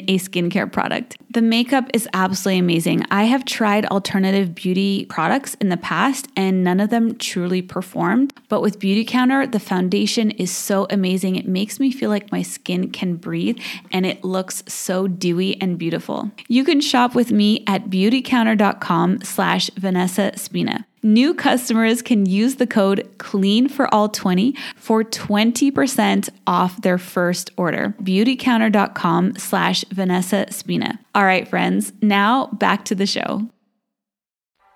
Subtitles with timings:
[0.00, 1.16] a skincare product.
[1.32, 3.06] The makeup is absolutely amazing.
[3.10, 8.34] I have tried alternative beauty products in the past and none of them truly performed.
[8.50, 11.36] But with Beautycounter, the foundation is so amazing.
[11.36, 13.58] It makes me feel like my skin can breathe
[13.90, 16.30] and it looks so dewy and beautiful.
[16.48, 20.86] You can shop with me at beautycounter.com slash Vanessa Spina.
[21.04, 27.50] New customers can use the code CLEAN for all 20 for 20% off their first
[27.56, 27.92] order.
[28.00, 31.00] Beautycounter.com slash Vanessa Spina.
[31.22, 33.48] All right, friends, now back to the show.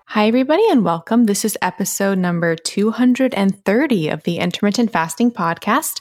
[0.05, 1.25] Hi, everybody, and welcome.
[1.25, 5.99] This is episode number 230 of the Intermittent Fasting Podcast.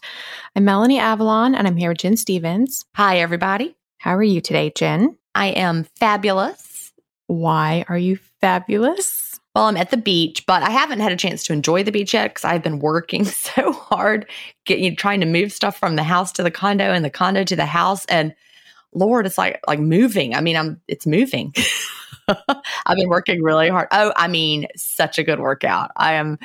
[0.54, 2.84] I'm Melanie Avalon, and I'm here with Gin Stephens.
[2.94, 3.74] Hi, everybody.
[3.98, 5.18] How are you today, Gin?
[5.34, 6.92] I am fabulous.
[7.26, 9.40] Why are you fabulous?
[9.56, 12.14] Well, I'm at the beach, but I haven't had a chance to enjoy the beach
[12.14, 14.30] yet because I've been working so hard,
[14.64, 17.56] getting trying to move stuff from the house to the condo and the condo to
[17.56, 18.04] the house.
[18.04, 18.32] And
[18.94, 20.34] Lord, it's like like moving.
[20.34, 21.54] I mean, I'm it's moving.
[22.28, 23.88] I've been working really hard.
[23.92, 25.90] Oh, I mean, such a good workout.
[25.96, 26.38] I am,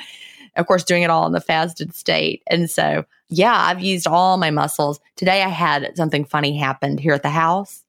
[0.56, 2.42] of course, doing it all in the fasted state.
[2.46, 5.00] And so, yeah, I've used all my muscles.
[5.16, 7.84] Today I had something funny happened here at the house.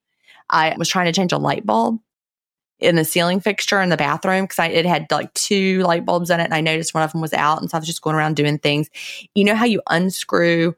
[0.50, 2.00] I was trying to change a light bulb
[2.80, 6.40] in the ceiling fixture in the bathroom because it had like two light bulbs in
[6.40, 7.62] it and I noticed one of them was out.
[7.62, 8.90] And so I was just going around doing things.
[9.36, 10.76] You know how you unscrew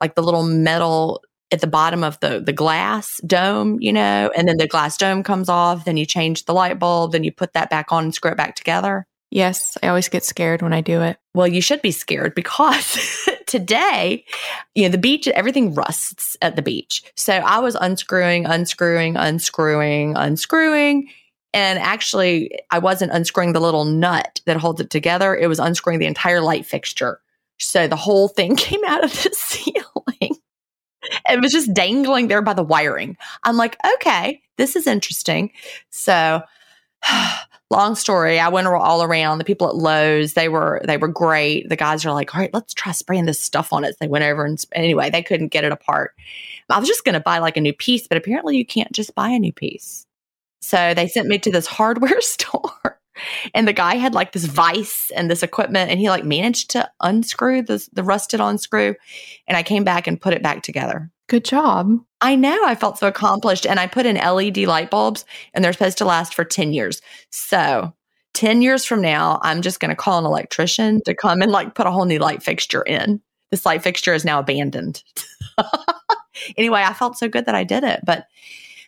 [0.00, 4.48] like the little metal at the bottom of the the glass dome, you know, and
[4.48, 7.54] then the glass dome comes off, then you change the light bulb, then you put
[7.54, 9.06] that back on and screw it back together.
[9.30, 11.18] Yes, I always get scared when I do it.
[11.34, 14.24] Well, you should be scared because today,
[14.74, 17.02] you know, the beach, everything rusts at the beach.
[17.14, 21.10] So I was unscrewing, unscrewing, unscrewing, unscrewing.
[21.52, 25.36] And actually, I wasn't unscrewing the little nut that holds it together.
[25.36, 27.20] It was unscrewing the entire light fixture.
[27.58, 30.37] So the whole thing came out of the ceiling.
[31.28, 33.16] It was just dangling there by the wiring.
[33.44, 35.52] I'm like, okay, this is interesting.
[35.90, 36.42] So
[37.70, 38.40] long story.
[38.40, 39.38] I went all around.
[39.38, 41.68] The people at Lowe's, they were they were great.
[41.68, 43.92] The guys are like, all right, let's try spraying this stuff on it.
[43.92, 46.14] So they went over and anyway, they couldn't get it apart.
[46.70, 49.14] I was just going to buy like a new piece, but apparently you can't just
[49.14, 50.06] buy a new piece.
[50.60, 52.72] So they sent me to this hardware store.
[53.54, 56.90] And the guy had like this vice and this equipment, and he like managed to
[57.00, 58.94] unscrew the, the rusted on screw.
[59.46, 61.10] And I came back and put it back together.
[61.28, 61.98] Good job.
[62.20, 62.64] I know.
[62.64, 63.66] I felt so accomplished.
[63.66, 65.24] And I put in LED light bulbs,
[65.54, 67.02] and they're supposed to last for 10 years.
[67.30, 67.92] So
[68.34, 71.74] 10 years from now, I'm just going to call an electrician to come and like
[71.74, 73.20] put a whole new light fixture in.
[73.50, 75.02] This light fixture is now abandoned.
[76.56, 78.00] anyway, I felt so good that I did it.
[78.04, 78.26] But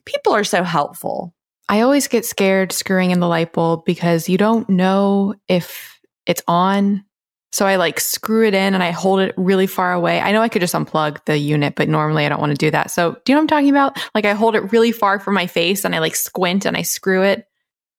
[0.05, 1.35] people are so helpful.
[1.71, 6.43] I always get scared screwing in the light bulb because you don't know if it's
[6.49, 7.05] on.
[7.53, 10.19] So I like screw it in and I hold it really far away.
[10.21, 12.73] I know I could just unplug the unit, but normally I don't want to do
[12.73, 12.91] that.
[12.91, 14.05] So do you know what I'm talking about?
[14.17, 16.83] Like I hold it really far from my face and I like squint and I
[16.83, 17.47] screw it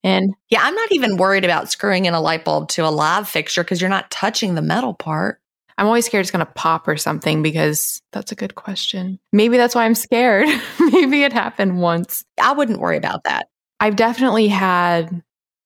[0.02, 0.34] in.
[0.50, 3.64] Yeah, I'm not even worried about screwing in a light bulb to a live fixture
[3.64, 5.38] because you're not touching the metal part.
[5.78, 9.18] I'm always scared it's going to pop or something because that's a good question.
[9.32, 10.46] Maybe that's why I'm scared.
[10.78, 12.22] Maybe it happened once.
[12.38, 13.46] I wouldn't worry about that.
[13.82, 15.24] I've definitely had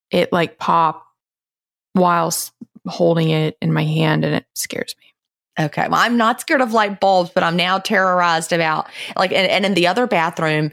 [0.09, 1.05] it like pop
[1.93, 2.51] whilst
[2.87, 5.63] holding it in my hand and it scares me.
[5.63, 5.87] Okay.
[5.87, 9.67] Well, I'm not scared of light bulbs, but I'm now terrorized about like, and, and
[9.67, 10.71] in the other bathroom,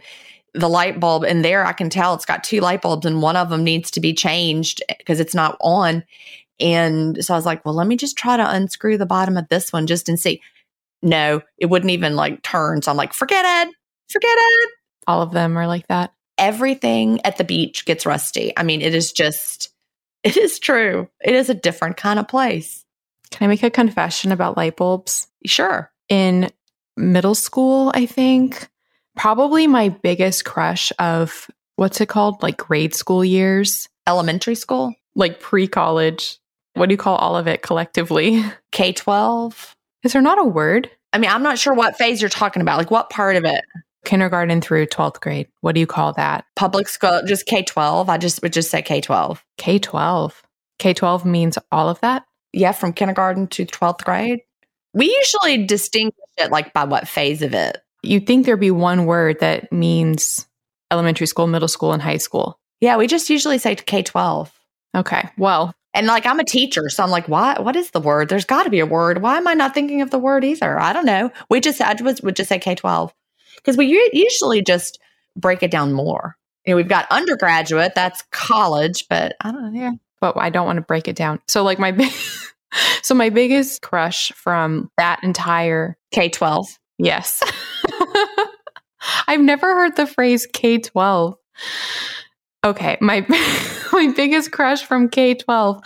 [0.55, 3.37] the light bulb in there, I can tell it's got two light bulbs and one
[3.37, 6.02] of them needs to be changed eh, because it's not on.
[6.61, 9.49] And so I was like, well, let me just try to unscrew the bottom of
[9.50, 10.40] this one just and see.
[11.02, 12.81] No, it wouldn't even like turn.
[12.81, 13.75] So I'm like, forget it.
[14.08, 14.70] Forget it.
[15.06, 16.14] All of them are like that.
[16.39, 18.53] Everything at the beach gets rusty.
[18.57, 19.71] I mean, it is just,
[20.23, 21.09] it is true.
[21.25, 22.85] It is a different kind of place.
[23.31, 25.27] Can I make a confession about light bulbs?
[25.45, 25.91] Sure.
[26.09, 26.51] In
[26.97, 28.69] middle school, I think,
[29.17, 32.43] probably my biggest crush of what's it called?
[32.43, 36.39] Like grade school years, Elementary school, like pre college.
[36.75, 38.45] What do you call all of it collectively?
[38.73, 39.75] K 12.
[40.03, 40.91] Is there not a word?
[41.13, 42.79] I mean, I'm not sure what phase you're talking about.
[42.79, 43.65] Like, what part of it?
[44.05, 45.49] Kindergarten through 12th grade.
[45.61, 46.45] What do you call that?
[46.56, 48.09] Public school, just K 12.
[48.09, 49.45] I just would just say K 12.
[49.59, 50.43] K 12.
[50.79, 52.25] K 12 means all of that?
[52.53, 54.41] Yeah, from kindergarten to 12th grade.
[54.93, 57.79] We usually distinguish it like by what phase of it.
[58.03, 60.47] You'd think there'd be one word that means
[60.91, 62.59] elementary school, middle school, and high school.
[62.81, 64.53] Yeah, we just usually say K 12.
[64.97, 65.29] Okay.
[65.37, 67.59] Well, and like I'm a teacher, so I'm like, why?
[67.61, 68.29] What is the word?
[68.29, 69.23] There's got to be a word.
[69.23, 70.79] Why am I not thinking of the word either?
[70.79, 71.31] I don't know.
[71.49, 73.15] We just I would, would just say K twelve
[73.56, 74.99] because we usually just
[75.37, 76.37] break it down more.
[76.65, 79.81] You know, we've got undergraduate, that's college, but I don't know.
[79.81, 81.40] Yeah, but I don't want to break it down.
[81.47, 82.12] So like my big,
[83.02, 86.67] so my biggest crush from that entire K twelve.
[86.99, 87.43] Yes,
[89.26, 91.37] I've never heard the phrase K twelve.
[92.64, 93.26] Okay, my
[93.93, 95.83] my biggest crush from K twelve.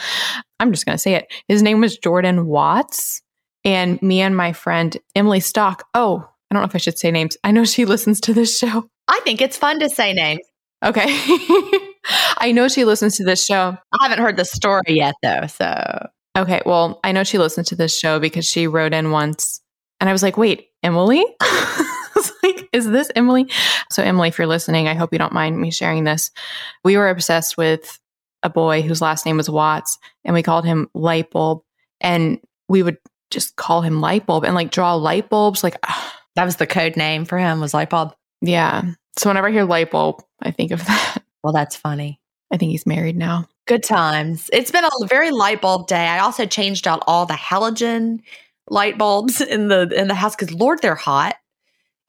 [0.61, 1.33] I'm just gonna say it.
[1.49, 3.21] His name was Jordan Watts,
[3.65, 5.89] and me and my friend Emily Stock.
[5.95, 7.37] Oh, I don't know if I should say names.
[7.45, 8.89] I know she listens to this show.
[9.09, 10.41] I think it's fun to say names.
[10.85, 11.07] Okay.
[12.39, 13.77] I know she listens to this show.
[13.93, 15.47] I haven't heard the story yet, though.
[15.47, 16.63] So, okay.
[16.65, 19.61] Well, I know she listens to this show because she wrote in once.
[20.01, 21.25] And I was like, wait, Emily?
[22.43, 23.51] like, is this Emily?
[23.91, 26.31] So, Emily, if you're listening, I hope you don't mind me sharing this.
[26.85, 27.99] We were obsessed with
[28.45, 31.63] a boy whose last name was Watts, and we called him Lightbulb.
[32.01, 32.39] And
[32.69, 32.99] we would
[33.31, 35.65] just call him Lightbulb and like draw light bulbs.
[35.65, 38.15] Like, ah, that was the code name for him was light bulb.
[38.41, 38.93] Yeah.
[39.19, 41.19] So whenever I hear light bulb, I think of that.
[41.43, 42.21] Well, that's funny.
[42.53, 43.49] I think he's married now.
[43.67, 44.49] Good times.
[44.53, 46.07] It's been a very light bulb day.
[46.07, 48.21] I also changed out all the halogen
[48.69, 51.35] light bulbs in the in the house because Lord, they're hot.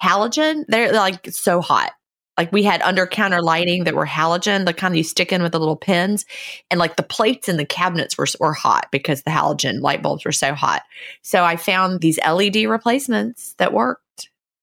[0.01, 1.91] Halogen, they're, like so hot.
[2.37, 5.53] Like we had under counter lighting that were halogen, the kind you stick in with
[5.53, 6.25] the little pins,
[6.69, 10.23] and like the plates in the cabinets were were hot because the halogen light bulbs
[10.23, 10.83] were so hot.
[11.23, 14.03] So I found these LED replacements that worked.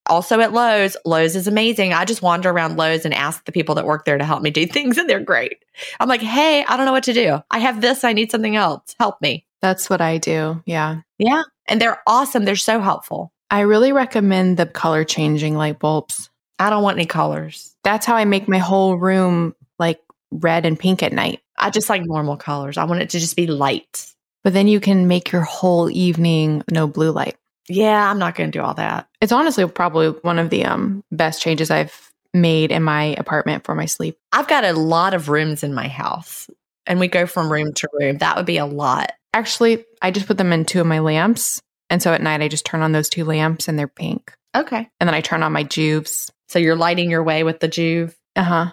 [0.08, 1.92] Also at Lowe's, Lowe's is amazing.
[1.92, 4.50] I just wander around Lowe's and ask the people that work there to help me
[4.50, 5.64] do things, and they're great.
[6.00, 7.40] I'm like, hey, I don't know what to do.
[7.50, 8.94] I have this, I need something else.
[8.98, 9.46] Help me.
[9.62, 10.62] That's what I do.
[10.66, 11.00] Yeah.
[11.18, 11.42] Yeah.
[11.66, 12.44] And they're awesome.
[12.44, 13.32] They're so helpful.
[13.50, 16.30] I really recommend the color changing light bulbs.
[16.58, 17.75] I don't want any colors.
[17.84, 21.40] That's how I make my whole room like red and pink at night.
[21.58, 22.76] I just like normal colors.
[22.76, 24.12] I want it to just be light.
[24.44, 27.36] But then you can make your whole evening no blue light.
[27.68, 29.08] Yeah, I'm not going to do all that.
[29.20, 33.75] It's honestly probably one of the um, best changes I've made in my apartment for
[33.75, 34.18] my sleep.
[34.32, 36.49] I've got a lot of rooms in my house
[36.87, 38.18] and we go from room to room.
[38.18, 39.12] That would be a lot.
[39.35, 41.61] Actually, I just put them in two of my lamps.
[41.90, 44.32] And so at night, I just turn on those two lamps and they're pink.
[44.54, 44.88] Okay.
[45.00, 46.30] And then I turn on my Joovvs.
[46.49, 48.14] So you're lighting your way with the Joovv.
[48.35, 48.70] Uh huh.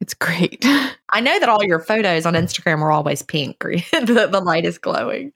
[0.00, 0.64] It's great.
[1.08, 3.58] I know that all your photos on Instagram are always pink.
[3.60, 5.32] the, the light is glowing.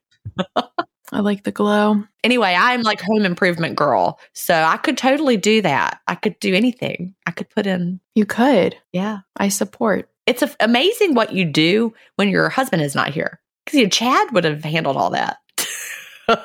[1.12, 2.04] I like the glow.
[2.22, 4.20] Anyway, I'm like home improvement girl.
[4.32, 6.00] So I could totally do that.
[6.06, 7.14] I could do anything.
[7.26, 8.00] I could put in.
[8.14, 8.76] You could.
[8.92, 9.18] Yeah.
[9.36, 10.08] I support.
[10.26, 13.40] It's a, amazing what you do when your husband is not here.
[13.66, 15.38] Because Chad would have handled all that.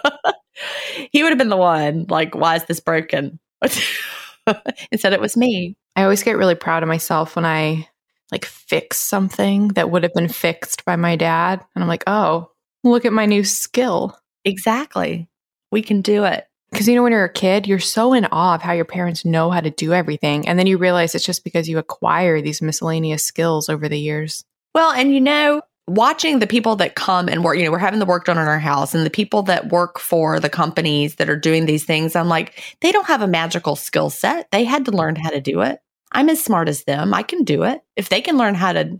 [1.11, 3.39] he would have been the one, like, why is this broken?
[4.91, 5.75] Instead, it was me.
[5.95, 7.87] I always get really proud of myself when I
[8.31, 11.63] like fix something that would have been fixed by my dad.
[11.75, 12.51] And I'm like, oh,
[12.83, 14.17] look at my new skill.
[14.45, 15.27] Exactly.
[15.71, 16.47] We can do it.
[16.71, 19.23] Because you know, when you're a kid, you're so in awe of how your parents
[19.23, 20.47] know how to do everything.
[20.47, 24.43] And then you realize it's just because you acquire these miscellaneous skills over the years.
[24.73, 27.99] Well, and you know, watching the people that come and work, you know, we're having
[27.99, 31.29] the work done in our house and the people that work for the companies that
[31.29, 34.49] are doing these things, I'm like, they don't have a magical skill set.
[34.51, 35.79] They had to learn how to do it.
[36.11, 37.13] I'm as smart as them.
[37.13, 37.81] I can do it.
[37.95, 38.99] If they can learn how to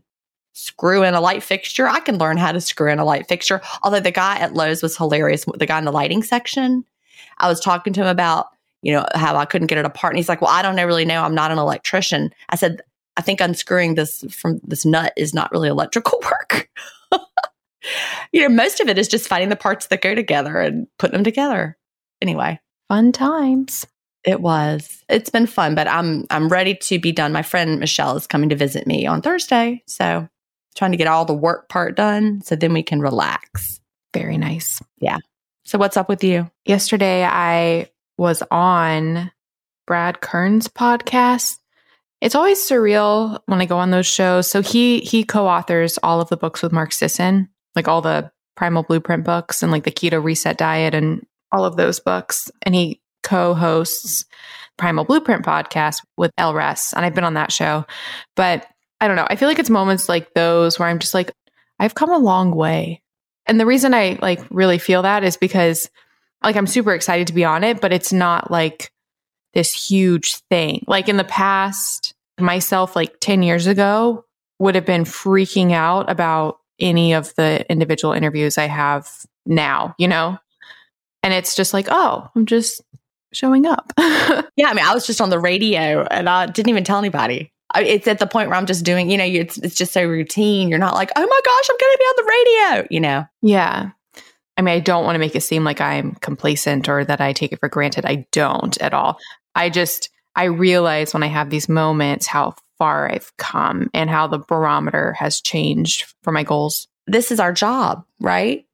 [0.56, 3.62] screw in a light fixture, I can learn how to screw in a light fixture.
[3.84, 6.86] Although the guy at Lowe's was hilarious, the guy in the lighting section,
[7.40, 8.48] I was talking to him about,
[8.82, 10.14] you know, how I couldn't get it apart.
[10.14, 11.24] And he's like, well, I don't really know.
[11.24, 12.34] I'm not an electrician.
[12.50, 12.82] I said,
[13.18, 16.70] I think unscrewing this from this nut is not really electrical work.
[18.32, 21.16] you know, most of it is just finding the parts that go together and putting
[21.16, 21.78] them together.
[22.22, 23.86] Anyway, fun times.
[24.24, 25.04] It was.
[25.10, 27.32] It's been fun, but I'm I'm ready to be done.
[27.32, 30.28] My friend Michelle is coming to visit me on Thursday, so
[30.76, 33.80] trying to get all the work part done so then we can relax.
[34.14, 34.82] Very nice.
[35.00, 35.18] Yeah.
[35.64, 36.50] So what's up with you?
[36.66, 39.32] Yesterday I was on
[39.88, 41.58] Brad Kearns' podcast.
[42.22, 44.48] It's always surreal when I go on those shows.
[44.48, 48.84] So he he co-authors all of the books with Mark Sisson, like all the Primal
[48.84, 52.50] Blueprint books and like the Keto Reset Diet and all of those books.
[52.62, 54.26] And he co-hosts
[54.78, 57.86] Primal Blueprint podcast with Elle Russ, and I've been on that show.
[58.36, 58.68] But
[59.06, 59.28] I don't know.
[59.30, 61.32] I feel like it's moments like those where I'm just like,
[61.80, 63.04] I've come a long way.
[63.46, 65.92] And the reason I like really feel that is because
[66.44, 68.92] like I'm super excited to be on it, but it's not like
[69.54, 70.84] this huge thing.
[70.88, 74.26] Like in the past, myself like 10 years ago
[74.58, 79.08] would have been freaking out about any of the individual interviews I have
[79.46, 80.40] now, you know?
[81.22, 82.82] And it's just like, oh, I'm just
[83.34, 83.94] showing up.
[84.00, 87.52] yeah, I mean, I was just on the radio and I didn't even tell anybody.
[87.76, 90.70] It's at the point where I'm just doing, you know, it's it's just so routine.
[90.70, 93.26] You're not like, oh my gosh, I'm going to be on the radio, you know?
[93.42, 93.90] Yeah.
[94.58, 97.34] I mean, I don't want to make it seem like I'm complacent or that I
[97.34, 98.06] take it for granted.
[98.06, 99.20] I don't at all.
[99.54, 104.28] I just, I realize when I have these moments how far I've come and how
[104.28, 106.88] the barometer has changed for my goals.
[107.08, 108.66] This is our job, right?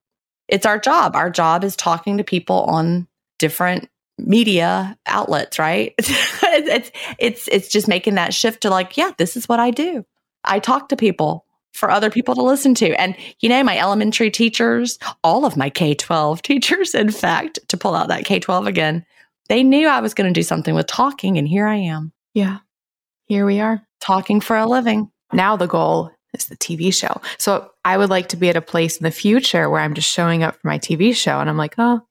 [0.47, 1.15] It's our job.
[1.15, 3.07] Our job is talking to people on
[3.39, 3.89] different
[4.21, 5.93] media outlets, right?
[5.99, 10.05] it's it's it's just making that shift to like, yeah, this is what I do.
[10.43, 12.93] I talk to people for other people to listen to.
[12.99, 17.95] And you know, my elementary teachers, all of my K-12 teachers, in fact, to pull
[17.95, 19.05] out that K-12 again,
[19.49, 22.11] they knew I was going to do something with talking and here I am.
[22.33, 22.59] Yeah.
[23.25, 25.09] Here we are, talking for a living.
[25.31, 27.21] Now the goal is the TV show.
[27.37, 30.09] So I would like to be at a place in the future where I'm just
[30.09, 32.01] showing up for my TV show and I'm like, "Oh,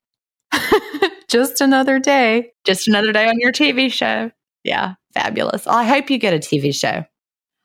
[1.31, 2.53] just another day.
[2.65, 4.31] Just another day on your TV show.
[4.65, 5.67] Yeah, fabulous.
[5.67, 7.05] I hope you get a TV show.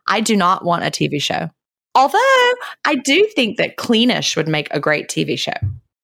[0.07, 1.49] I do not want a TV show.
[1.95, 2.53] Although
[2.85, 5.53] I do think that Cleanish would make a great TV show.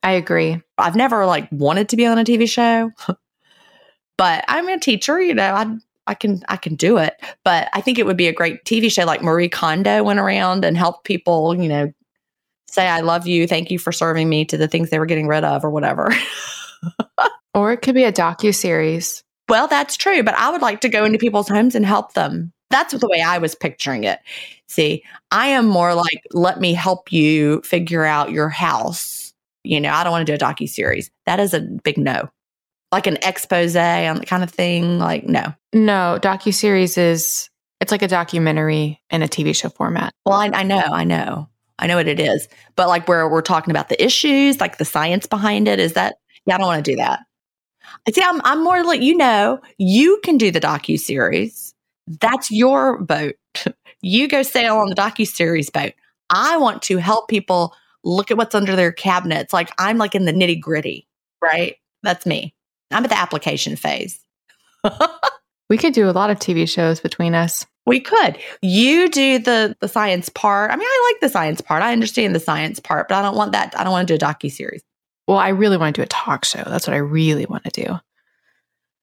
[0.04, 0.62] I agree.
[0.78, 2.92] I've never like wanted to be on a TV show,
[4.18, 5.78] but I'm a teacher, you know, I
[6.08, 7.22] I can I can do it.
[7.44, 10.66] But I think it would be a great TV show like Marie Kondo went around
[10.66, 11.94] and helped people, you know,
[12.68, 15.28] say I love you, thank you for serving me to the things they were getting
[15.28, 16.12] rid of or whatever.
[17.54, 19.24] or it could be a docu series.
[19.50, 22.54] Well, that's true, but I would like to go into people's homes and help them.
[22.70, 24.20] That's the way I was picturing it.
[24.70, 29.34] See, I am more like, let me help you figure out your house.
[29.64, 31.12] You know, I don't want to do a docu series.
[31.26, 32.30] That is a big no.
[32.94, 35.00] like an expose on the kind of thing?
[35.00, 35.54] Like, no.
[35.74, 37.50] No, docu series is
[37.82, 40.14] it's like a documentary in a TV show format.
[40.26, 41.50] Well, I, I know, I know.
[41.80, 42.48] I know what it is.
[42.76, 46.16] But like where we're talking about the issues, like the science behind it, is that
[46.46, 47.22] yeah, I don't want to do that.
[48.12, 51.74] See, I'm I'm more like you know, you can do the docu series.
[52.08, 53.36] That's your boat.
[54.02, 55.94] you go sail on the docu series boat.
[56.30, 59.54] I want to help people look at what's under their cabinets.
[59.54, 61.08] Like I'm like in the nitty gritty,
[61.42, 61.76] right?
[62.04, 62.54] That's me.
[62.92, 64.20] I'm at the application phase.
[65.70, 67.66] we could do a lot of TV shows between us.
[67.86, 68.38] We could.
[68.62, 70.72] You do the the science part.
[70.72, 71.84] I mean, I like the science part.
[71.84, 73.74] I understand the science part, but I don't want that.
[73.78, 74.84] I don't want to do a docu series.
[75.32, 76.62] Well, I really want to do a talk show.
[76.62, 77.98] That's what I really want to do.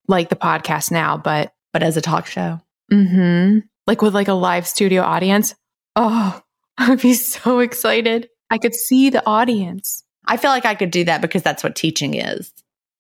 [0.09, 2.61] Like the podcast now, but but as a talk show.
[2.93, 3.61] Mm-hmm.
[3.87, 5.55] Like with like a live studio audience.
[5.97, 6.39] Oh,
[6.77, 8.29] I'd be so excited.
[8.51, 10.05] I could see the audience.
[10.27, 12.53] I feel like I could do that because that's what teaching is.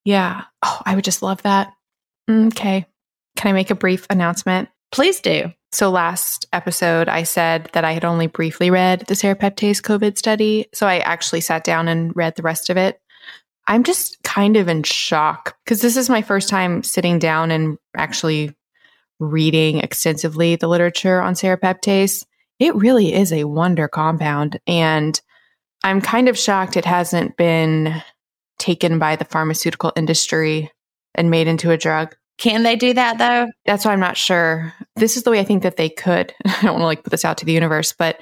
[0.06, 0.44] Yeah.
[0.64, 1.70] Oh, I would just love that.
[2.30, 2.86] Okay.
[3.36, 4.70] Can I make a brief announcement?
[4.90, 5.52] Please do.
[5.70, 10.64] So, last episode, I said that I had only briefly read the serrapeptase COVID study.
[10.72, 12.98] So, I actually sat down and read the rest of it.
[13.68, 17.76] I'm just kind of in shock because this is my first time sitting down and
[17.94, 18.56] actually
[19.20, 22.24] reading extensively the literature on serrapeptase.
[22.58, 24.58] It really is a wonder compound.
[24.66, 25.20] And
[25.84, 28.02] I'm kind of shocked it hasn't been
[28.58, 30.72] taken by the pharmaceutical industry
[31.14, 32.16] and made into a drug.
[32.38, 33.50] Can they do that though?
[33.66, 34.72] That's why I'm not sure.
[34.96, 36.32] This is the way I think that they could.
[36.46, 38.18] I don't want to like put this out to the universe, but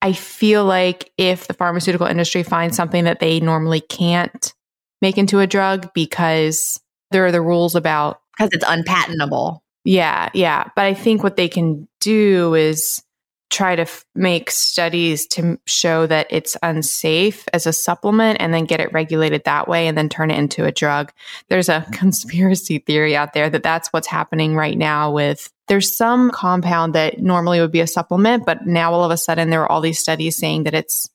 [0.00, 4.54] I feel like if the pharmaceutical industry finds something that they normally can't
[5.02, 9.62] make into a drug because there are the rules about because it's unpatentable.
[9.84, 10.64] Yeah, yeah.
[10.74, 13.02] But I think what they can do is
[13.48, 18.64] try to f- make studies to show that it's unsafe as a supplement and then
[18.64, 21.12] get it regulated that way and then turn it into a drug.
[21.48, 26.30] There's a conspiracy theory out there that that's what's happening right now with there's some
[26.30, 29.70] compound that normally would be a supplement but now all of a sudden there are
[29.70, 31.08] all these studies saying that it's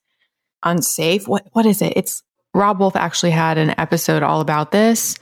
[0.64, 1.28] unsafe.
[1.28, 1.94] What what is it?
[1.96, 5.16] It's Robb Wolf actually had an episode all about this.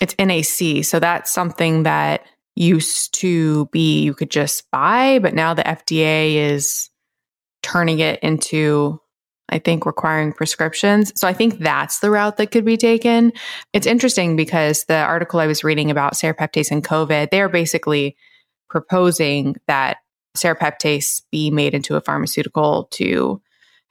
[0.00, 0.84] It's NAC.
[0.84, 6.34] So that's something that used to be you could just buy, but now the FDA
[6.34, 6.90] is
[7.62, 9.00] turning it into,
[9.48, 11.12] I think, requiring prescriptions.
[11.16, 13.32] So I think that's the route that could be taken.
[13.72, 18.16] It's interesting because the article I was reading about serrapeptase and COVID, they're basically
[18.68, 19.98] proposing that
[20.36, 23.40] serrapeptase be made into a pharmaceutical to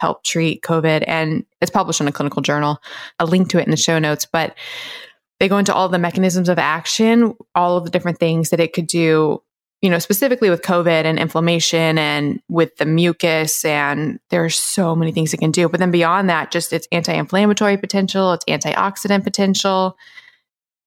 [0.03, 1.05] help treat COVID.
[1.07, 2.79] And it's published in a clinical journal.
[3.19, 4.25] A link to it in the show notes.
[4.25, 4.57] But
[5.39, 8.73] they go into all the mechanisms of action, all of the different things that it
[8.73, 9.41] could do,
[9.81, 13.63] you know, specifically with COVID and inflammation and with the mucus.
[13.63, 15.69] And there's so many things it can do.
[15.69, 19.97] But then beyond that, just its anti inflammatory potential, its antioxidant potential.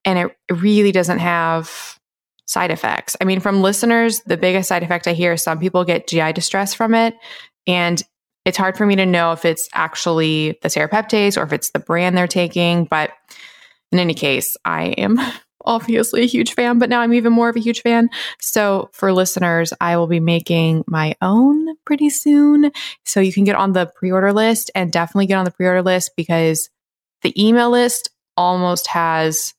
[0.05, 1.99] And it really doesn't have
[2.47, 3.17] side effects.
[3.19, 6.35] I mean, from listeners, the biggest side effect I hear is some people get GI
[6.35, 7.15] distress from it.
[7.67, 8.03] And
[8.47, 11.81] it's hard for me to know if it's actually the serrapeptase or if it's the
[11.81, 12.85] brand they're taking.
[12.85, 13.11] But
[13.91, 15.19] in any case, I am
[15.65, 18.09] obviously a huge fan, but now I'm even more of a huge fan.
[18.41, 22.71] So for listeners, I will be making my own pretty soon.
[23.05, 25.67] So you can get on the pre order list and definitely get on the pre
[25.67, 26.71] order list because
[27.23, 29.55] the email list almost has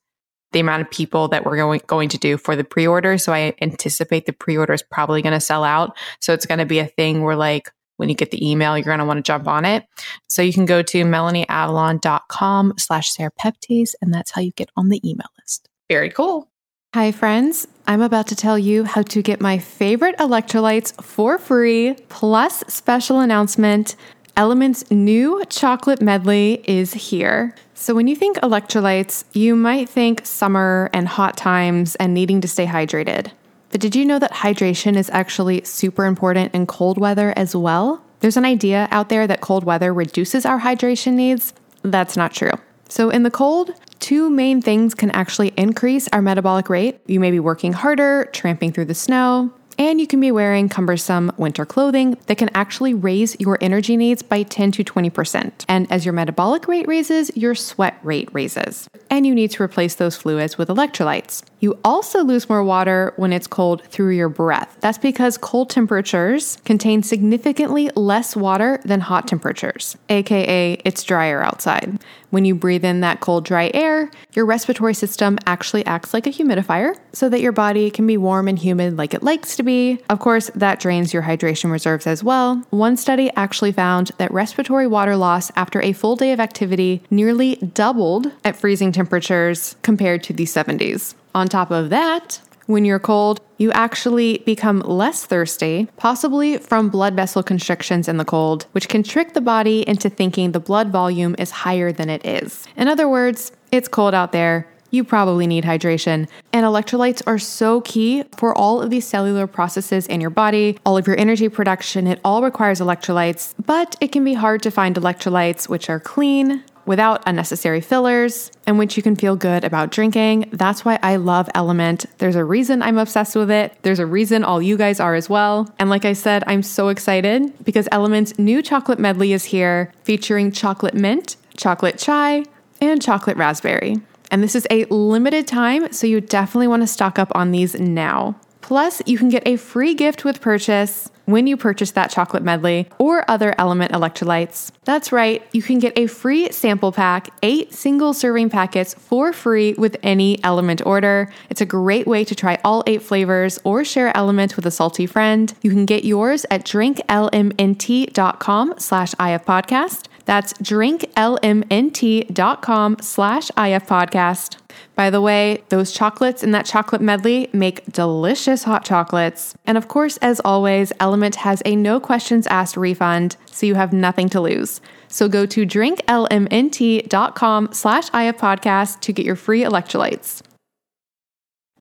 [0.52, 3.18] the amount of people that we're going, going to do for the pre order.
[3.18, 5.94] So I anticipate the pre order is probably going to sell out.
[6.22, 8.84] So it's going to be a thing where like, when you get the email, you're
[8.84, 9.84] going to want to jump on it.
[10.28, 15.00] So you can go to melanieavalon.com slash serrapeptase, and that's how you get on the
[15.08, 15.68] email list.
[15.88, 16.48] Very cool.
[16.94, 17.68] Hi, friends.
[17.86, 23.20] I'm about to tell you how to get my favorite electrolytes for free, plus special
[23.20, 23.94] announcement.
[24.38, 27.54] LMNT's new chocolate medley is here.
[27.74, 32.48] So, when you think electrolytes, you might think summer and hot times and needing to
[32.48, 33.32] stay hydrated.
[33.70, 38.02] But did you know that hydration is actually super important in cold weather as well?
[38.20, 41.52] There's an idea out there that cold weather reduces our hydration needs.
[41.82, 42.52] That's not true.
[42.88, 47.00] So, in the cold, two main things can actually increase our metabolic rate.
[47.06, 51.30] You may be working harder, tramping through the snow, and you can be wearing cumbersome
[51.36, 55.64] winter clothing that can actually raise your energy needs by 10 to 20%.
[55.68, 58.90] And as your metabolic rate raises, your sweat rate raises.
[59.08, 61.42] And you need to replace those fluids with electrolytes.
[61.60, 64.76] You also lose more water when it's cold through your breath.
[64.80, 71.98] That's because cold temperatures contain significantly less water than hot temperatures, aka it's drier outside.
[72.30, 76.30] When you breathe in that cold, dry air, your respiratory system actually acts like a
[76.30, 80.00] humidifier so that your body can be warm and humid like it likes to be.
[80.10, 82.62] Of course, that drains your hydration reserves as well.
[82.70, 87.56] One study actually found that respiratory water loss after a full day of activity nearly
[87.56, 91.14] doubled at freezing temperatures compared to the 70s.
[91.34, 97.14] On top of that, when you're cold, you actually become less thirsty, possibly from blood
[97.14, 101.34] vessel constrictions in the cold, which can trick the body into thinking the blood volume
[101.38, 102.68] is higher than it is.
[102.76, 104.68] In other words, it's cold out there.
[104.90, 106.28] You probably need hydration.
[106.52, 110.98] And electrolytes are so key for all of these cellular processes in your body, all
[110.98, 112.06] of your energy production.
[112.06, 116.64] It all requires electrolytes, but it can be hard to find electrolytes which are clean,
[116.88, 120.48] without unnecessary fillers, and which you can feel good about drinking.
[120.52, 122.06] That's why I love LMNT.
[122.16, 123.76] There's a reason I'm obsessed with it.
[123.82, 125.68] There's a reason all you guys are as well.
[125.78, 130.50] And like I said, I'm so excited because LMNT's new chocolate medley is here, featuring
[130.50, 132.44] chocolate mint, chocolate chai,
[132.80, 133.98] and chocolate raspberry.
[134.30, 137.78] And this is a limited time, so you definitely want to stock up on these
[137.78, 138.34] now.
[138.68, 142.86] Plus, you can get a free gift with purchase when you purchase that chocolate medley
[142.98, 144.72] or other LMNT electrolytes.
[144.84, 149.72] That's right, you can get a free sample pack, eight single serving packets for free
[149.72, 151.32] with any LMNT order.
[151.48, 155.06] It's a great way to try all eight flavors or share LMNT with a salty
[155.06, 155.54] friend.
[155.62, 160.08] You can get yours at drinklmnt.com slash ifpodcast.
[160.26, 164.56] That's drinklmnt.com slash ifpodcast.
[164.94, 169.54] By the way, those chocolates in that chocolate medley make delicious hot chocolates.
[169.66, 173.92] And of course, as always, LMNT has a no questions asked refund, so you have
[173.92, 174.80] nothing to lose.
[175.08, 180.42] So go to drinklmnt.com slash ifpodcast to get your free electrolytes.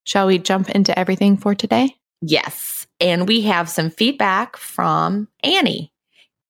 [0.04, 1.96] Shall we jump into everything for today?
[2.22, 2.88] Yes.
[3.00, 5.92] And we have some feedback from Annie.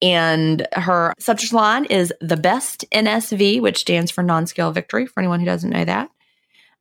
[0.02, 5.20] And her subject line is the best NSV, which stands for non scale victory, for
[5.20, 6.12] anyone who doesn't know that.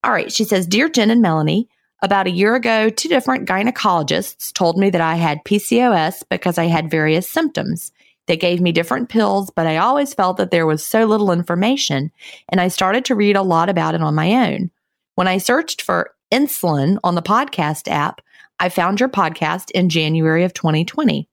[0.07, 0.31] All right.
[0.31, 1.69] She says, Dear Gin and Melanie,
[2.01, 6.67] about a year ago, two different gynecologists told me that I had PCOS because I
[6.67, 7.91] had various symptoms.
[8.27, 12.13] They gave me different pills, but I always felt that there was so little information,
[12.49, 14.71] and I started to read a lot about it on my own.
[15.17, 18.21] When I searched for insulin on the podcast app,
[18.61, 21.29] I found your podcast in January of 2020.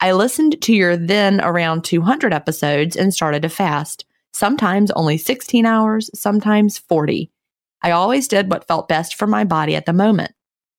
[0.00, 5.64] I listened to your then around 200 episodes and started to fast, sometimes only 16
[5.64, 7.31] hours, sometimes 40.
[7.82, 10.32] I always did what felt best for my body at the moment.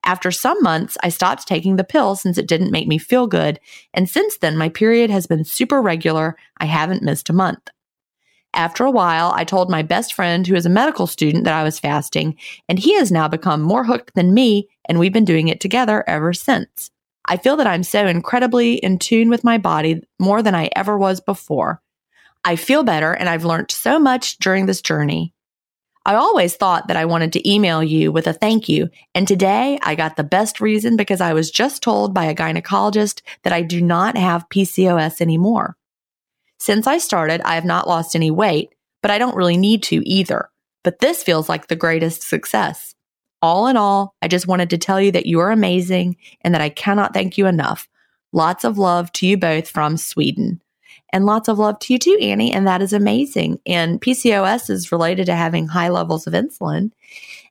[0.06, 3.60] After some months, I stopped taking the pill since it didn't make me feel good.
[3.94, 6.36] And since then, my period has been super regular.
[6.58, 7.70] I haven't missed a month.
[8.54, 11.64] After a while, I told my best friend, who is a medical student, that I
[11.64, 12.38] was fasting,
[12.70, 16.04] and he has now become more hooked than me, and we've been doing it together
[16.06, 16.92] ever since.
[17.26, 20.98] I feel that I'm so incredibly in tune with my body more than I ever
[20.98, 21.82] was before.
[22.44, 25.34] I feel better, and I've learned so much during this journey.
[26.06, 28.90] I always thought that I wanted to email you with a thank you.
[29.16, 33.22] And today I got the best reason because I was just told by a gynecologist
[33.44, 35.78] that I do not have PCOS anymore.
[36.60, 40.08] Since I started, I have not lost any weight, but I don't really need to
[40.08, 40.50] either.
[40.84, 42.96] But this feels like the greatest success.
[43.42, 46.62] All in all, I just wanted to tell you that you are amazing and that
[46.62, 47.88] I cannot thank you enough.
[48.34, 50.62] Lots of love to you both from Sweden.
[51.14, 52.52] And lots of love to you too, Annie.
[52.52, 53.60] And that is amazing.
[53.66, 56.92] And PCOS is related to having high levels of insulin.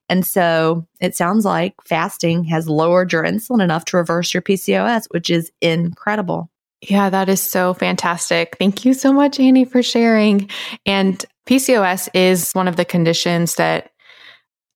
[0.08, 5.06] And so it sounds like fasting has lowered your insulin enough to reverse your PCOS,
[5.10, 6.50] which is incredible.
[6.82, 8.56] Yeah, that is so fantastic.
[8.58, 10.50] Thank you so much, Annie, for sharing.
[10.84, 13.92] And PCOS is one of the conditions that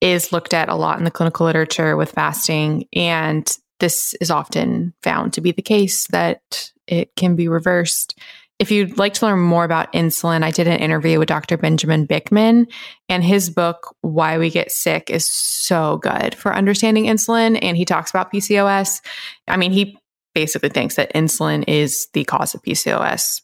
[0.01, 2.87] is looked at a lot in the clinical literature with fasting.
[2.93, 8.19] And this is often found to be the case that it can be reversed.
[8.59, 11.59] If you'd like to learn more about insulin, I did an interview with Dr.
[11.59, 12.67] Benjamin Bikman,
[13.09, 17.59] and his book, Why We Get Sick, is so good for understanding insulin.
[17.61, 19.03] And he talks about PCOS.
[19.47, 19.99] I mean, he
[20.35, 23.43] basically thinks that insulin is the cause of PCOS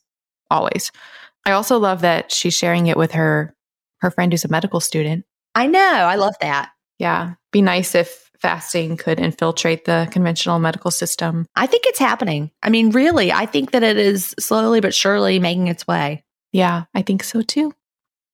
[0.51, 0.91] always.
[1.45, 3.55] I also love that she's sharing it with her
[4.01, 5.25] her friend who's a medical student.
[5.55, 5.81] I know.
[5.81, 6.71] I love that.
[6.99, 7.35] Yeah.
[7.53, 11.47] Be nice if fasting could infiltrate the conventional medical system.
[11.55, 12.51] I think it's happening.
[12.63, 16.25] I mean, really, I think that it is slowly but surely making its way.
[16.53, 17.73] Yeah, I think so too.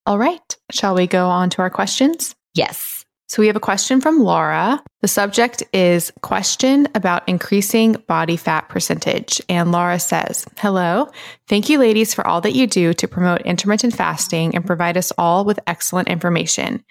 [0.07, 0.57] All right.
[0.73, 2.35] Shall we go on to our questions?
[2.55, 2.98] Yes.
[3.29, 4.83] So we have a question from Laura.
[5.03, 9.43] The subject is question about increasing body fat percentage.
[9.51, 11.11] And Laura says, Hello.
[11.47, 15.13] Thank you, ladies, for all that you do to promote intermittent fasting and provide us
[15.19, 16.83] all with excellent information.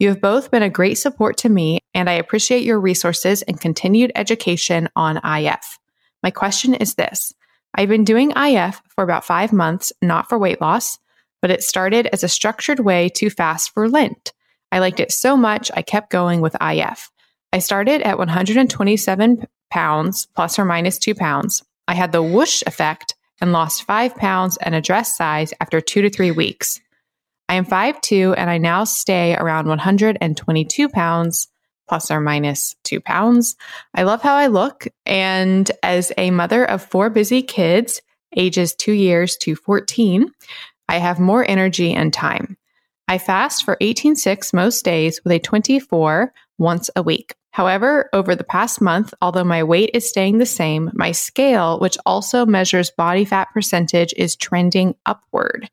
[0.00, 3.60] You have both been a great support to me, and I appreciate your resources and
[3.60, 5.78] continued education on IF.
[6.24, 7.32] My question is this
[7.72, 10.98] I've been doing IF for about five months, not for weight loss,
[11.40, 14.33] but it started as a structured way to fast for Lent.
[14.74, 17.08] I liked it so much, I kept going with IF.
[17.52, 21.62] I started at 127 pounds, plus or minus two pounds.
[21.86, 26.02] I had the whoosh effect and lost five pounds and a dress size after two
[26.02, 26.80] to three weeks.
[27.48, 31.46] I am 5'2 and I now stay around 122 pounds,
[31.86, 33.54] plus or minus two pounds.
[33.94, 34.88] I love how I look.
[35.06, 38.02] And as a mother of four busy kids,
[38.36, 40.32] ages two years to 14,
[40.88, 42.56] I have more energy and time.
[43.06, 47.34] I fast for 18.6 most days with a 24 once a week.
[47.50, 51.98] However, over the past month, although my weight is staying the same, my scale, which
[52.04, 55.70] also measures body fat percentage, is trending upward.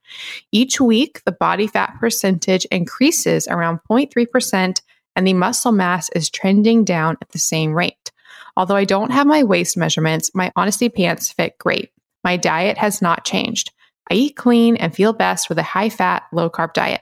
[0.52, 4.82] Each week, the body fat percentage increases around 0.3%,
[5.16, 8.12] and the muscle mass is trending down at the same rate.
[8.56, 11.92] Although I don't have my waist measurements, my Honesty pants fit great.
[12.24, 13.72] My diet has not changed.
[14.10, 17.02] I eat clean and feel best with a high fat, low carb diet.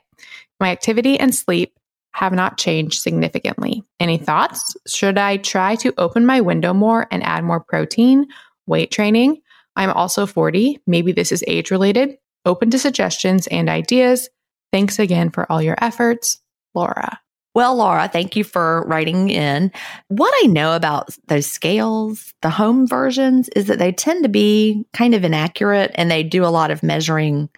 [0.59, 1.73] My activity and sleep
[2.13, 3.83] have not changed significantly.
[3.99, 4.75] Any thoughts?
[4.87, 8.27] Should I try to open my window more and add more protein,
[8.65, 9.41] weight training?
[9.75, 10.81] I'm also 40.
[10.85, 12.17] Maybe this is age related.
[12.45, 14.29] Open to suggestions and ideas.
[14.73, 16.41] Thanks again for all your efforts,
[16.73, 17.19] Laura.
[17.55, 19.71] Well, Laura, thank you for writing in.
[20.07, 24.85] What I know about those scales, the home versions, is that they tend to be
[24.93, 27.49] kind of inaccurate and they do a lot of measuring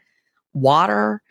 [0.53, 1.21] water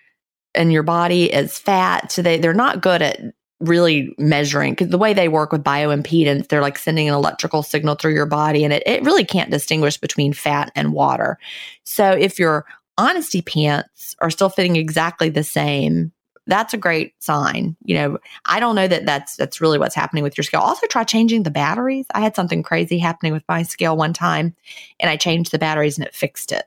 [0.55, 2.13] in your body is fat.
[2.13, 3.21] So they, they're not good at
[3.61, 7.95] really measuring because the way they work with bioimpedance, they're like sending an electrical signal
[7.95, 11.39] through your body and it, it really can't distinguish between fat and water.
[11.85, 12.65] So if your
[12.97, 16.13] honesty pants are still fitting exactly the same,
[16.47, 17.77] that's a great sign.
[17.85, 20.61] You know, I don't know that that's that's really what's happening with your scale.
[20.61, 22.07] Also try changing the batteries.
[22.15, 24.55] I had something crazy happening with my scale one time
[24.99, 26.65] and I changed the batteries and it fixed it.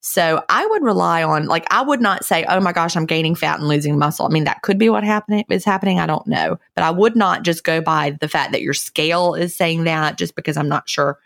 [0.00, 3.34] So I would rely on, like, I would not say, oh my gosh, I'm gaining
[3.34, 4.24] fat and losing muscle.
[4.24, 5.98] I mean, that could be what happening is happening.
[5.98, 6.58] I don't know.
[6.76, 10.16] But I would not just go by the fact that your scale is saying that
[10.16, 11.18] just because I'm not sure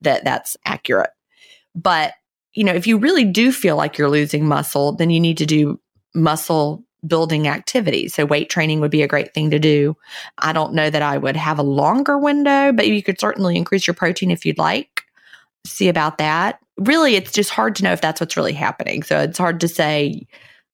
[0.00, 1.10] that that's accurate.
[1.74, 2.14] But,
[2.52, 5.46] you know, if you really do feel like you're losing muscle, then you need to
[5.46, 5.78] do
[6.14, 8.14] muscle building activities.
[8.14, 9.96] So weight training would be a great thing to do.
[10.38, 13.86] I don't know that I would have a longer window, but you could certainly increase
[13.86, 14.95] your protein if you'd like.
[15.66, 19.02] See about that really, it's just hard to know if that's what's really happening.
[19.02, 20.26] So it's hard to say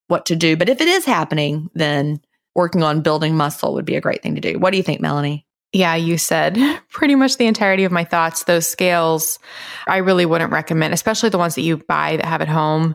[0.08, 0.56] what to do.
[0.56, 2.20] But if it is happening, then
[2.54, 4.58] working on building muscle would be a great thing to do.
[4.58, 5.46] What do you think, Melanie?
[5.72, 6.58] Yeah, you said
[6.90, 8.44] pretty much the entirety of my thoughts.
[8.44, 9.38] Those scales,
[9.86, 12.94] I really wouldn't recommend, especially the ones that you buy that have at home.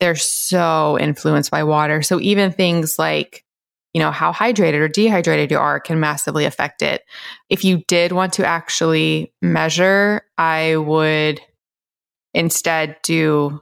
[0.00, 2.02] They're so influenced by water.
[2.02, 3.44] So even things like,
[3.96, 7.02] you know, how hydrated or dehydrated you are can massively affect it.
[7.48, 11.40] If you did want to actually measure, I would
[12.34, 13.58] instead do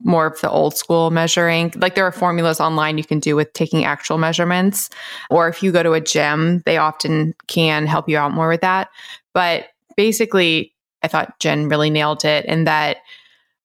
[0.00, 1.74] more of the old school measuring.
[1.76, 4.88] Like there are formulas online you can do with taking actual measurements.
[5.28, 8.62] Or if you go to a gym, they often can help you out more with
[8.62, 8.88] that.
[9.34, 12.96] But basically, I thought Gin really nailed it in that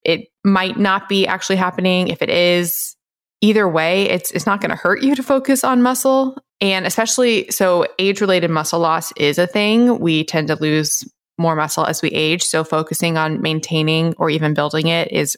[0.03, 2.09] it might not be actually happening.
[2.09, 2.97] If it is,
[3.41, 6.37] either way, it's it's not going to hurt you to focus on muscle.
[6.61, 9.99] And especially so age related muscle loss is a thing.
[9.99, 11.03] We tend to lose
[11.37, 12.43] more muscle as we age.
[12.43, 15.35] So focusing on maintaining or even building it is